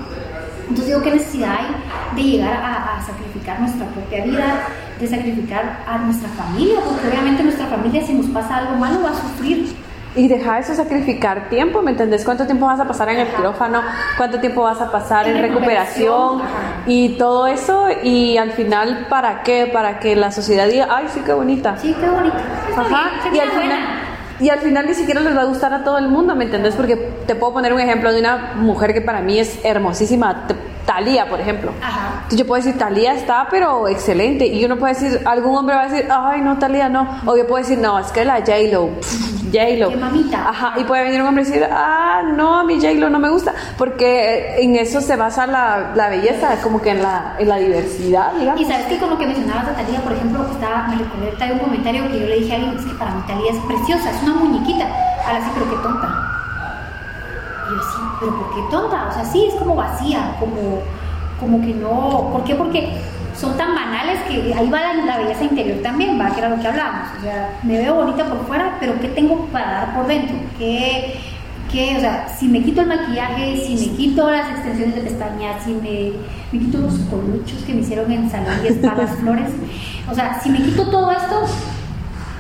[0.63, 4.63] Entonces digo, ¿qué necesidad hay de llegar a, a sacrificar nuestra propia vida,
[4.99, 6.75] de sacrificar a nuestra familia?
[6.83, 9.75] Porque obviamente nuestra familia, si nos pasa algo malo, va a sufrir.
[10.15, 12.23] Y deja eso sacrificar tiempo, ¿me entendés?
[12.23, 13.81] ¿Cuánto tiempo vas a pasar en el quirófano?
[14.15, 16.41] ¿Cuánto tiempo vas a pasar en En recuperación?
[16.85, 19.69] Y todo eso, y al final, ¿para qué?
[19.73, 21.77] Para que la sociedad diga, ay, sí, qué bonita.
[21.77, 22.37] Sí, qué bonito.
[22.69, 23.79] Está Ajá, y al, final,
[24.39, 26.75] y al final ni siquiera les va a gustar a todo el mundo, ¿me entendés?
[26.75, 30.45] Porque te puedo poner un ejemplo de una mujer que para mí es hermosísima,
[30.85, 31.71] T- Thalía, por ejemplo.
[31.81, 32.23] Ajá.
[32.31, 34.45] Yo puedo decir, Talía está, pero excelente.
[34.45, 37.21] Y uno puede decir, algún hombre va a decir, ay, no, Talía no.
[37.25, 38.89] O yo puedo decir, no, es que la J-Lo,
[39.51, 39.89] J-Lo.
[39.89, 40.49] Qué mamita.
[40.49, 43.29] Ajá, y puede venir un hombre y decir, ah, no, a mi J-Lo no me
[43.29, 43.53] gusta.
[43.77, 48.33] Porque en eso se basa la, la belleza, como que en la, en la diversidad,
[48.33, 48.61] digamos.
[48.61, 51.59] Y sabes que con lo que mencionabas de Talía, por ejemplo, estaba, me de un
[51.59, 54.23] comentario que yo le dije a alguien, es que para mí Talía es preciosa, es
[54.23, 54.85] una muñequita.
[55.25, 56.22] Ahora sí, pero qué tonta.
[57.73, 59.07] Yo sí, pero ¿por qué tonta?
[59.09, 60.81] O sea, sí, es como vacía, como,
[61.39, 62.29] como que no.
[62.31, 62.55] ¿Por qué?
[62.55, 62.89] Porque
[63.35, 66.61] son tan banales que ahí va la, la belleza interior también, va, que era lo
[66.61, 67.09] que hablábamos.
[67.17, 70.35] O sea, me veo bonita por fuera, pero ¿qué tengo para dar por dentro?
[70.57, 71.15] ¿Qué,
[71.71, 75.63] qué, o sea, si me quito el maquillaje, si me quito las extensiones de pestañas,
[75.63, 76.11] si me,
[76.51, 79.49] me quito los coluchos que me hicieron en salón y spa las flores,
[80.09, 81.41] o sea, si me quito todo esto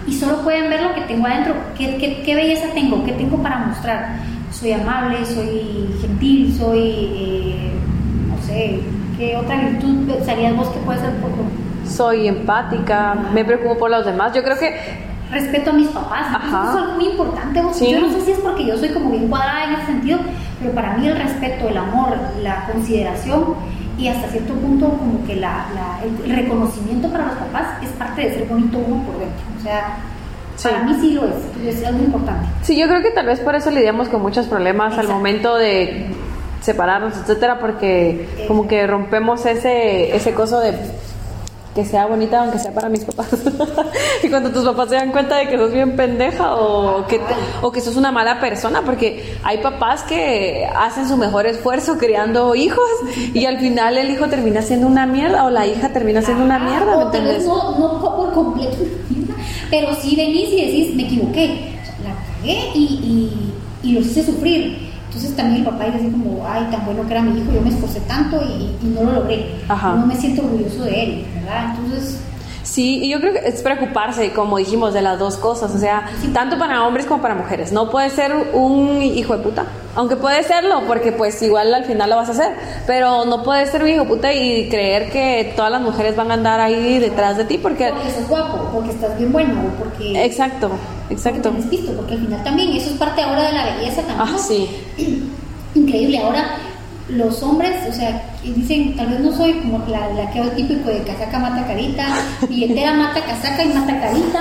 [0.05, 3.03] y solo pueden ver lo que tengo adentro, ¿qué, qué, qué belleza tengo?
[3.03, 4.19] ¿Qué tengo para mostrar?
[4.63, 7.73] Soy amable, soy gentil, soy, eh,
[8.29, 8.79] no sé,
[9.17, 11.31] ¿qué otra virtud pensarías vos que puede ser por
[11.85, 14.31] Soy empática, me preocupo por los demás.
[14.33, 14.73] Yo creo que
[15.31, 16.27] respeto a mis papás.
[16.33, 16.63] Ajá.
[16.63, 17.61] Eso es algo muy importante.
[17.61, 17.75] vos.
[17.75, 17.91] Sí.
[17.91, 20.19] Yo no sé si es porque yo soy como bien cuadrada en ese sentido,
[20.61, 23.55] pero para mí el respeto, el amor, la consideración
[23.97, 25.65] y hasta cierto punto como que la,
[26.25, 29.43] el reconocimiento para los papás es parte de ser bonito uno por dentro.
[29.59, 29.97] O sea,
[30.63, 30.69] Sí.
[30.69, 32.47] para mí sí lo es, es algo importante.
[32.61, 36.07] Sí, yo creo que tal vez por eso lidiamos con muchos problemas al momento de
[36.61, 40.73] separarnos, etcétera, porque como que rompemos ese ese coso de
[41.75, 43.27] que sea bonita aunque sea para mis papás.
[44.23, 47.19] y cuando tus papás se dan cuenta de que sos bien pendeja o que
[47.61, 52.55] o que sos una mala persona, porque hay papás que hacen su mejor esfuerzo criando
[52.55, 52.87] hijos
[53.33, 56.59] y al final el hijo termina siendo una mierda o la hija termina siendo una
[56.59, 58.77] mierda, ¿me no, no por completo,
[59.73, 61.47] pero sí venís y decís, me equivoqué,
[62.03, 62.83] la cagué y,
[63.81, 64.77] y, y los hice sufrir.
[65.07, 67.59] Entonces también el papá dice así como, ay, tan bueno que era mi hijo, yo
[67.59, 69.47] me esforcé tanto y, y no lo logré.
[69.67, 69.95] Ajá.
[69.95, 71.73] No me siento orgulloso de él, ¿verdad?
[71.75, 72.19] Entonces,
[72.73, 76.09] Sí, y yo creo que es preocuparse, como dijimos, de las dos cosas, o sea,
[76.33, 77.71] tanto para hombres como para mujeres.
[77.71, 82.09] No puede ser un hijo de puta, aunque puede serlo, porque pues igual al final
[82.09, 82.55] lo vas a hacer,
[82.87, 86.31] pero no puedes ser un hijo de puta y creer que todas las mujeres van
[86.31, 87.91] a andar ahí detrás de ti, porque...
[87.93, 91.51] porque sos guapo, porque estás bien bueno, o porque, Exacto, porque exacto.
[91.51, 94.19] tenés pisto, porque al final también eso es parte ahora de la belleza también.
[94.19, 94.67] Ah, sí.
[95.75, 96.57] Increíble, ahora
[97.09, 100.89] los hombres, o sea, dicen, tal vez no soy como la, la que es típico
[100.89, 102.05] de casaca mata carita,
[102.47, 104.39] billetera mata casaca y mata carita,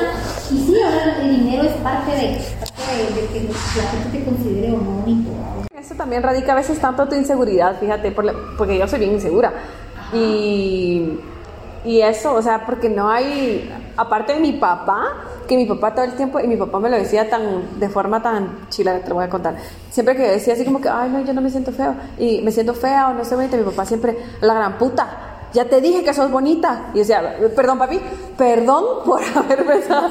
[0.50, 4.24] y sí, ahora el dinero es parte de, parte de, de que la gente te
[4.24, 5.30] considere o no bonito.
[5.78, 9.12] Eso también radica a veces tanto tu inseguridad, fíjate, por la- porque yo soy bien
[9.12, 9.52] insegura.
[10.12, 11.18] Y,
[11.84, 15.08] y eso, o sea, porque no hay, aparte de mi papá,
[15.52, 18.22] que mi papá todo el tiempo, y mi papá me lo decía tan, de forma
[18.22, 19.54] tan chila, te lo voy a contar.
[19.90, 22.50] Siempre que decía así como que, ay, no, yo no me siento feo, y me
[22.50, 25.28] siento fea o no sé bonita, mi papá siempre, la gran puta.
[25.52, 26.86] Ya te dije que sos bonita.
[26.94, 28.00] Y decía, perdón, papi,
[28.38, 30.08] perdón por haber pensado.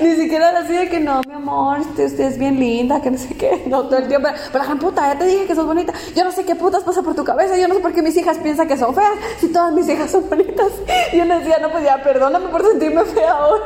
[0.00, 3.18] Ni siquiera así de que no, mi amor, usted, usted es bien linda, que no
[3.18, 3.64] sé qué.
[3.68, 4.28] No, todo el tiempo.
[4.52, 5.92] Pero la puta, ya te dije que sos bonita.
[6.14, 7.56] Yo no sé qué putas pasa por tu cabeza.
[7.56, 9.12] Yo no sé por qué mis hijas piensan que son feas.
[9.40, 10.72] Si todas mis hijas son bonitas.
[11.12, 13.60] Y yo le decía, no, pues ya, perdóname por sentirme fea hoy.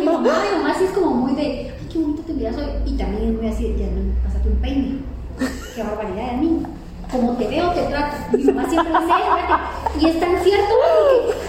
[0.00, 2.66] Mi mamá, mi mamá sí es como muy de, ay, qué bonita te miras hoy.
[2.86, 4.98] Y también es muy así, de, Yasmin, pásate un peine.
[5.74, 6.66] Qué barbaridad, Yasmin.
[7.10, 8.16] Como te veo, te trato.
[8.32, 9.14] Mi mamá siempre dice,
[10.00, 10.74] y es tan cierto,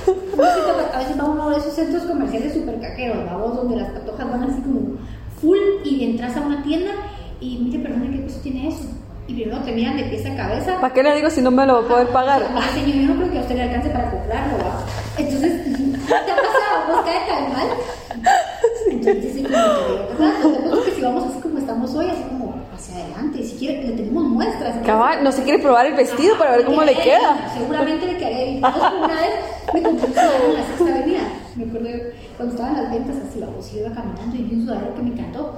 [0.05, 3.91] porque a veces va a uno de esos centros comerciales súper caqueros, vamos, donde las
[3.91, 4.97] patojas van así como
[5.41, 6.91] full y entras a una tienda
[7.39, 8.83] y mire, perdón, ¿qué precio tiene eso?
[9.27, 11.65] Y primero te miran de pies a cabeza ¿Para qué le digo si no me
[11.65, 12.43] lo voy a poder pagar?
[12.55, 14.85] Ay, señor, yo no creo que a usted le alcance para comprarlo, ¿va?
[15.17, 15.63] Entonces,
[16.07, 16.95] ¿te ha pasado?
[16.95, 17.67] ¿Vos cae tan mal?
[18.91, 20.69] Entonces, sí, como que, ¿verdad?
[20.69, 22.64] Lo que si vamos así como estamos hoy, así como
[22.95, 24.75] adelante, si quiere, le tenemos muestras.
[24.85, 27.51] Cabal, no se quiere probar el vestido para ver cómo le queda.
[27.53, 28.55] Seguramente le quedaría bien.
[28.65, 29.31] Entonces, una vez
[29.73, 31.19] me compré un sudadero en la sexta avenida.
[31.55, 31.89] Me acuerdo
[32.37, 35.01] cuando estaba en las ventas, así, vamos, yo iba caminando y vi un sudadero que
[35.01, 35.53] me encantó.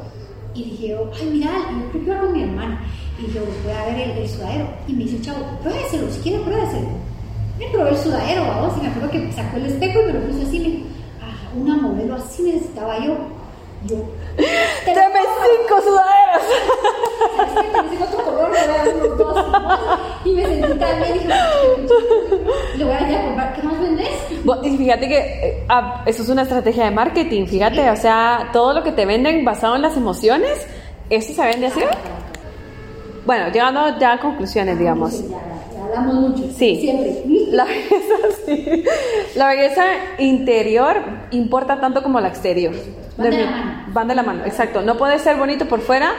[0.53, 2.81] Y dije, yo, ay, mira, yo creo que iba con mi hermana.
[3.19, 4.67] Y "Pues voy a ver el, el sudadero.
[4.87, 6.87] Y me dice, chavo, pruébeselo, si quiere, pruébeselo.
[7.59, 10.19] Me probé el sudadero, vamos, y me acuerdo que sacó el espejo y me lo
[10.27, 10.59] puso así.
[10.59, 10.85] Me dijo,
[11.21, 13.15] ah, una modelo así necesitaba yo.
[13.85, 13.95] Yo,
[14.85, 15.06] te Deme
[15.57, 16.43] cinco sudaderas.
[17.91, 19.45] dice otro color, le voy a dar unos dos.
[20.25, 21.27] Y me sentí tan bien, dije,
[22.77, 24.09] le voy a ir a comprar, ¿qué más vendés?
[24.43, 28.49] Bo- Y fíjate que eh, ah, eso es una estrategia de marketing, fíjate, o sea,
[28.53, 30.67] todo lo que te venden basado en las emociones,
[31.09, 31.81] eso se vende así.
[33.25, 35.21] Bueno, llegando ya a conclusiones, digamos.
[35.87, 36.43] Hablamos mucho.
[36.57, 36.77] Sí.
[36.81, 37.23] Siempre.
[37.51, 38.15] La belleza,
[38.45, 38.83] sí.
[39.35, 39.83] La belleza
[40.19, 40.97] interior
[41.31, 42.73] importa tanto como la exterior.
[43.17, 43.83] Van de la mi- mano.
[43.87, 44.81] Van de la mano, exacto.
[44.81, 46.11] No puedes ser bonito por fuera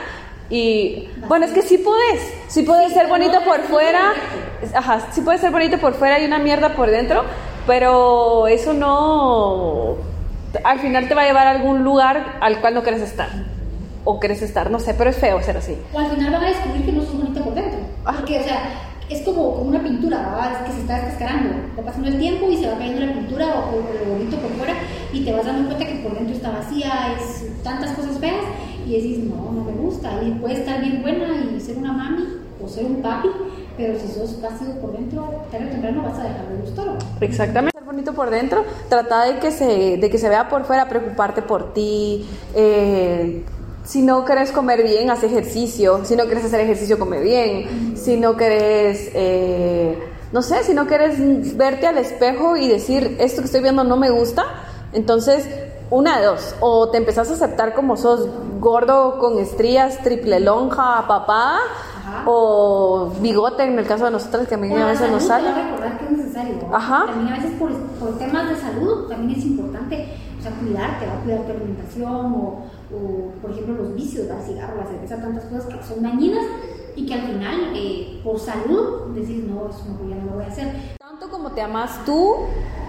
[0.50, 1.08] y...
[1.28, 2.32] Bueno, es que sí puedes.
[2.48, 4.12] Sí puedes Sí, ser no bonito de- por no de fuera.
[4.74, 7.24] Ajá, sí puedes ser bonito por fuera y una mierda por dentro,
[7.66, 9.96] pero eso no...
[10.64, 13.28] Al final te va a llevar a algún lugar al cual no quieres estar.
[14.04, 15.76] O quieres estar, no sé, pero es feo ser así.
[15.92, 17.78] O al final van a descubrir que no sos bonita por dentro.
[18.04, 18.62] Porque, o sea,
[19.10, 20.52] es como, como una pintura, ¿verdad?
[20.52, 21.54] Es que se está descascarando.
[21.78, 24.50] Va pasando el tiempo y se va cayendo la pintura o, o lo bonito por
[24.52, 24.74] fuera
[25.12, 28.44] y te vas dando cuenta que por dentro está vacía, es tantas cosas feas
[28.86, 30.22] y decís, no, no me gusta.
[30.22, 32.24] Y puede estar bien buena y ser una mami
[32.62, 33.28] o ser un papi,
[33.76, 36.98] pero si sos vacío por dentro, tarde o temprano vas a dejar de gustar.
[37.20, 37.78] Exactamente.
[37.78, 41.42] Ser bonito por dentro, trata de que se, de que se vea por fuera, preocuparte
[41.42, 42.26] por ti.
[42.54, 43.44] eh,
[43.88, 46.04] si no quieres comer bien, haz ejercicio.
[46.04, 47.96] Si no quieres hacer ejercicio, come bien.
[47.96, 49.98] Si no quieres, eh,
[50.30, 53.96] no sé, si no quieres verte al espejo y decir, esto que estoy viendo no
[53.96, 54.44] me gusta,
[54.92, 55.48] entonces,
[55.88, 56.54] una de dos.
[56.60, 58.28] O te empezás a aceptar como sos
[58.60, 61.56] gordo con estrías, triple lonja, papada,
[61.96, 62.24] Ajá.
[62.26, 65.50] o bigote en el caso de nosotras, que a mí a veces nos sale.
[65.50, 66.56] recordar que es necesario.
[66.74, 67.06] Ajá.
[67.06, 70.08] También a veces por, por temas de salud también es importante,
[70.48, 74.76] sea, cuidarte, va a cuidar tu alimentación o, o, por ejemplo, los vicios, el cigarro,
[74.76, 76.44] la cerveza, tantas cosas que son dañinas
[76.96, 80.44] y que al final, eh, por salud, decís, no, eso no, ya no lo voy
[80.44, 80.96] a hacer.
[80.98, 82.36] Tanto como te amas tú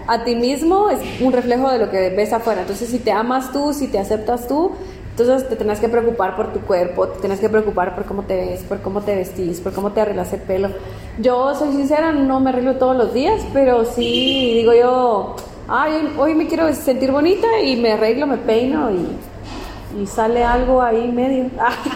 [0.06, 2.62] a ti mismo es un reflejo de lo que ves afuera.
[2.62, 4.72] Entonces, si te amas tú, si te aceptas tú,
[5.10, 8.36] entonces te tenés que preocupar por tu cuerpo, te tenés que preocupar por cómo te
[8.36, 10.70] ves, por cómo te vestís, por cómo te arreglas el pelo.
[11.18, 15.36] Yo soy sincera, no me arreglo todos los días, pero sí digo yo,
[15.70, 20.82] ay, hoy me quiero sentir bonita y me arreglo, me peino y, y sale algo
[20.82, 21.48] ahí medio.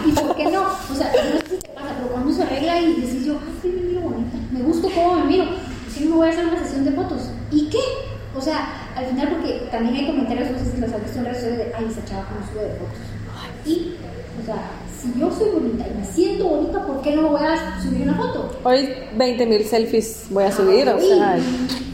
[0.07, 0.63] ¿Y por qué no?
[0.63, 3.71] O sea, no sé si te pasa, pero cuando se arregla y decís yo, ay,
[3.71, 6.59] me miro bonita, me gusto cómo me miro, pues sí me voy a hacer una
[6.61, 7.31] sesión de fotos.
[7.51, 7.81] ¿Y qué?
[8.37, 11.25] O sea, al final, porque también hay comentarios, no sé si los has visto en
[11.25, 12.99] redes sociales, de, ay, esa chava como sube de fotos.
[13.67, 13.97] Y,
[14.41, 14.71] o sea,
[15.05, 18.15] si yo soy bonita y me siento bonita, ¿por qué no voy a subir una
[18.15, 18.51] foto?
[18.65, 21.39] Hoy 20 mil selfies voy a subir, o Uy, sea...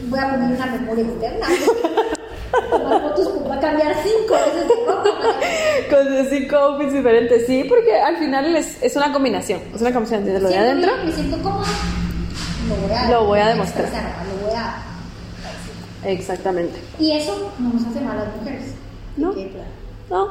[0.07, 1.47] voy a poner una memoria externa.
[2.69, 5.03] Tomar fotos, pues, va a cambiar cinco veces de ropa.
[5.03, 9.91] para- Con cinco outfits diferentes, sí, porque al final es, es una combinación, es una
[9.93, 10.91] combinación de lo de adentro.
[11.05, 11.67] Me siento cómoda.
[12.69, 13.85] Lo voy a, Lo voy a demostrar.
[13.85, 14.83] expresar, Lo voy a
[16.09, 16.79] Exactamente.
[16.99, 18.65] Y eso no nos hace mal a las mujeres.
[19.17, 19.33] No.
[20.11, 20.27] ¿No?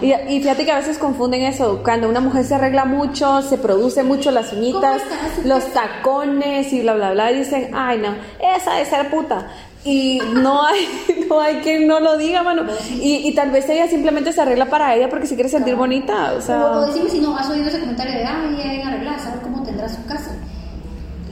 [0.00, 3.58] Y, y fíjate que a veces confunden eso, cuando una mujer se arregla mucho, se
[3.58, 7.70] produce mucho las uñitas, ¿Cómo está su los tacones y bla, bla, bla, y dicen,
[7.74, 8.14] ay no,
[8.56, 9.48] esa es ser puta.
[9.84, 10.88] Y no hay,
[11.28, 12.62] no hay quien no lo diga, mano.
[12.90, 16.32] Y, y tal vez ella simplemente se arregla para ella porque se quiere sentir bonita,
[16.32, 16.80] o O, o sea...
[16.86, 19.88] decime si no has oído ese comentario de, ay, ella bien arreglada, saber cómo tendrá
[19.88, 20.30] su casa.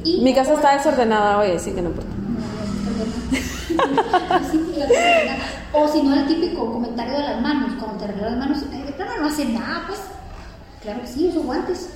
[0.05, 2.11] Y, Mi casa está desordenada hoy, así que no importa.
[4.51, 5.37] Sí, la verdad.
[5.73, 8.83] O si no, el típico comentario de las manos, cuando te arreglas las manos, "Ay,
[8.83, 10.01] de plano no hace nada, pues.
[10.83, 11.91] Claro que sí, uso guantes.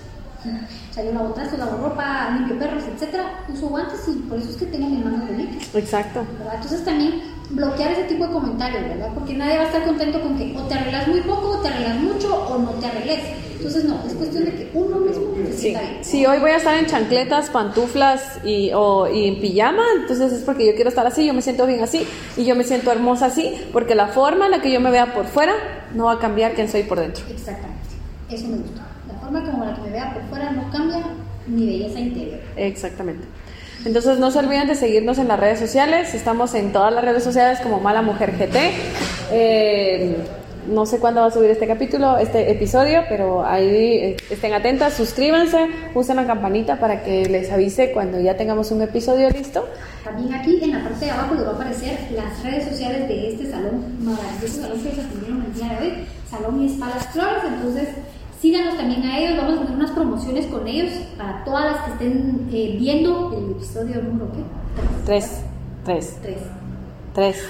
[0.91, 3.45] O sea, yo lavo trastos, lavo ropa, limpio perros, etcétera.
[3.53, 5.74] Uso guantes y por eso es que tengo mis manos bonitas.
[5.74, 6.24] Exacto.
[6.39, 6.55] ¿verdad?
[6.55, 7.20] Entonces también
[7.51, 9.11] bloquear ese tipo de comentarios, ¿verdad?
[9.14, 11.68] Porque nadie va a estar contento con que o te arreglas muy poco, o te
[11.68, 13.20] arreglas mucho, o no te arregles.
[13.57, 15.59] Entonces, no, es cuestión de que uno mismo se Sí.
[15.59, 16.05] sienta bien.
[16.05, 20.42] Si hoy voy a estar en chancletas, pantuflas y, o, y en pijama, entonces es
[20.42, 23.26] porque yo quiero estar así, yo me siento bien así y yo me siento hermosa
[23.26, 25.53] así, porque la forma en la que yo me vea por fuera
[25.94, 27.24] no va a cambiar quién soy por dentro.
[27.30, 27.80] Exactamente.
[28.30, 28.82] Eso me gusta.
[29.09, 30.99] La forma como la que me vea por fuera no cambia
[31.47, 32.40] mi belleza interior.
[32.57, 33.26] Exactamente.
[33.87, 36.12] Entonces no se olviden de seguirnos en las redes sociales.
[36.12, 38.57] Estamos en todas las redes sociales como Mala Mujer GT.
[39.30, 40.16] Eh,
[40.68, 44.95] no sé cuándo va a subir este capítulo, este episodio, pero ahí eh, estén atentas,
[44.95, 49.64] suscríbanse, usen la campanita para que les avise cuando ya tengamos un episodio listo.
[50.03, 53.28] También aquí en la parte de abajo les va a aparecer las redes sociales de
[53.30, 55.93] este salón maravilloso, salón que se el día de hoy,
[56.28, 57.45] Salón y Spa Las Flores.
[57.47, 57.89] Entonces,
[58.47, 61.90] síganos también a ellos, vamos a tener unas promociones con ellos para todas las que
[61.92, 64.40] estén eh, viendo el episodio número ¿qué?
[65.05, 65.42] Tres,
[65.84, 66.38] tres, Tres.
[67.12, 67.44] tres,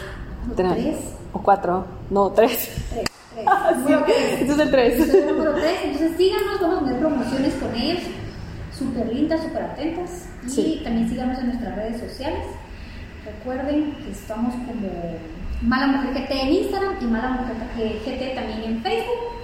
[0.56, 0.96] tres, Tres.
[1.34, 2.70] o cuatro, no, tres.
[2.90, 3.04] Tres.
[3.34, 3.46] Tres.
[3.78, 4.40] Número tres.
[4.40, 4.94] Este es el tres.
[5.00, 5.64] Episodio número 3.
[5.84, 8.02] Entonces síganos, vamos a tener promociones con ellos.
[8.78, 10.28] Súper lindas, súper atentas.
[10.46, 10.80] Y Sí.
[10.82, 12.44] también síganos en nuestras redes sociales.
[13.26, 14.88] Recuerden que estamos como
[15.62, 17.56] Mala Mujer GT en Instagram y Mala Mujer
[18.06, 19.36] GT también en Facebook.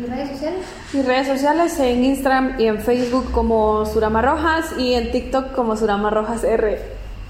[0.00, 0.64] ¿Mis redes sociales?
[0.94, 5.76] Mis redes sociales en Instagram y en Facebook como Surama Rojas y en TikTok como
[5.76, 6.80] Surama Rojas R.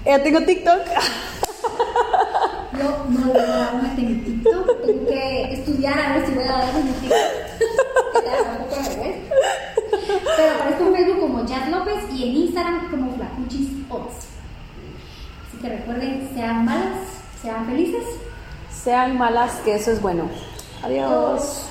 [0.05, 0.79] Ya tengo TikTok.
[2.79, 4.85] Yo no dar una en mi TikTok.
[4.85, 7.17] Tengo que estudiar a ver si voy a dar en mi TikTok.
[10.37, 14.27] Pero aparezco en Facebook como Jazz López y en Instagram como Flacuchis Ots.
[15.45, 16.99] Así que recuerden, sean malas,
[17.41, 18.05] sean felices.
[18.71, 20.29] Sean malas, que eso es bueno.
[20.83, 21.11] Adiós.
[21.11, 21.65] Adiós.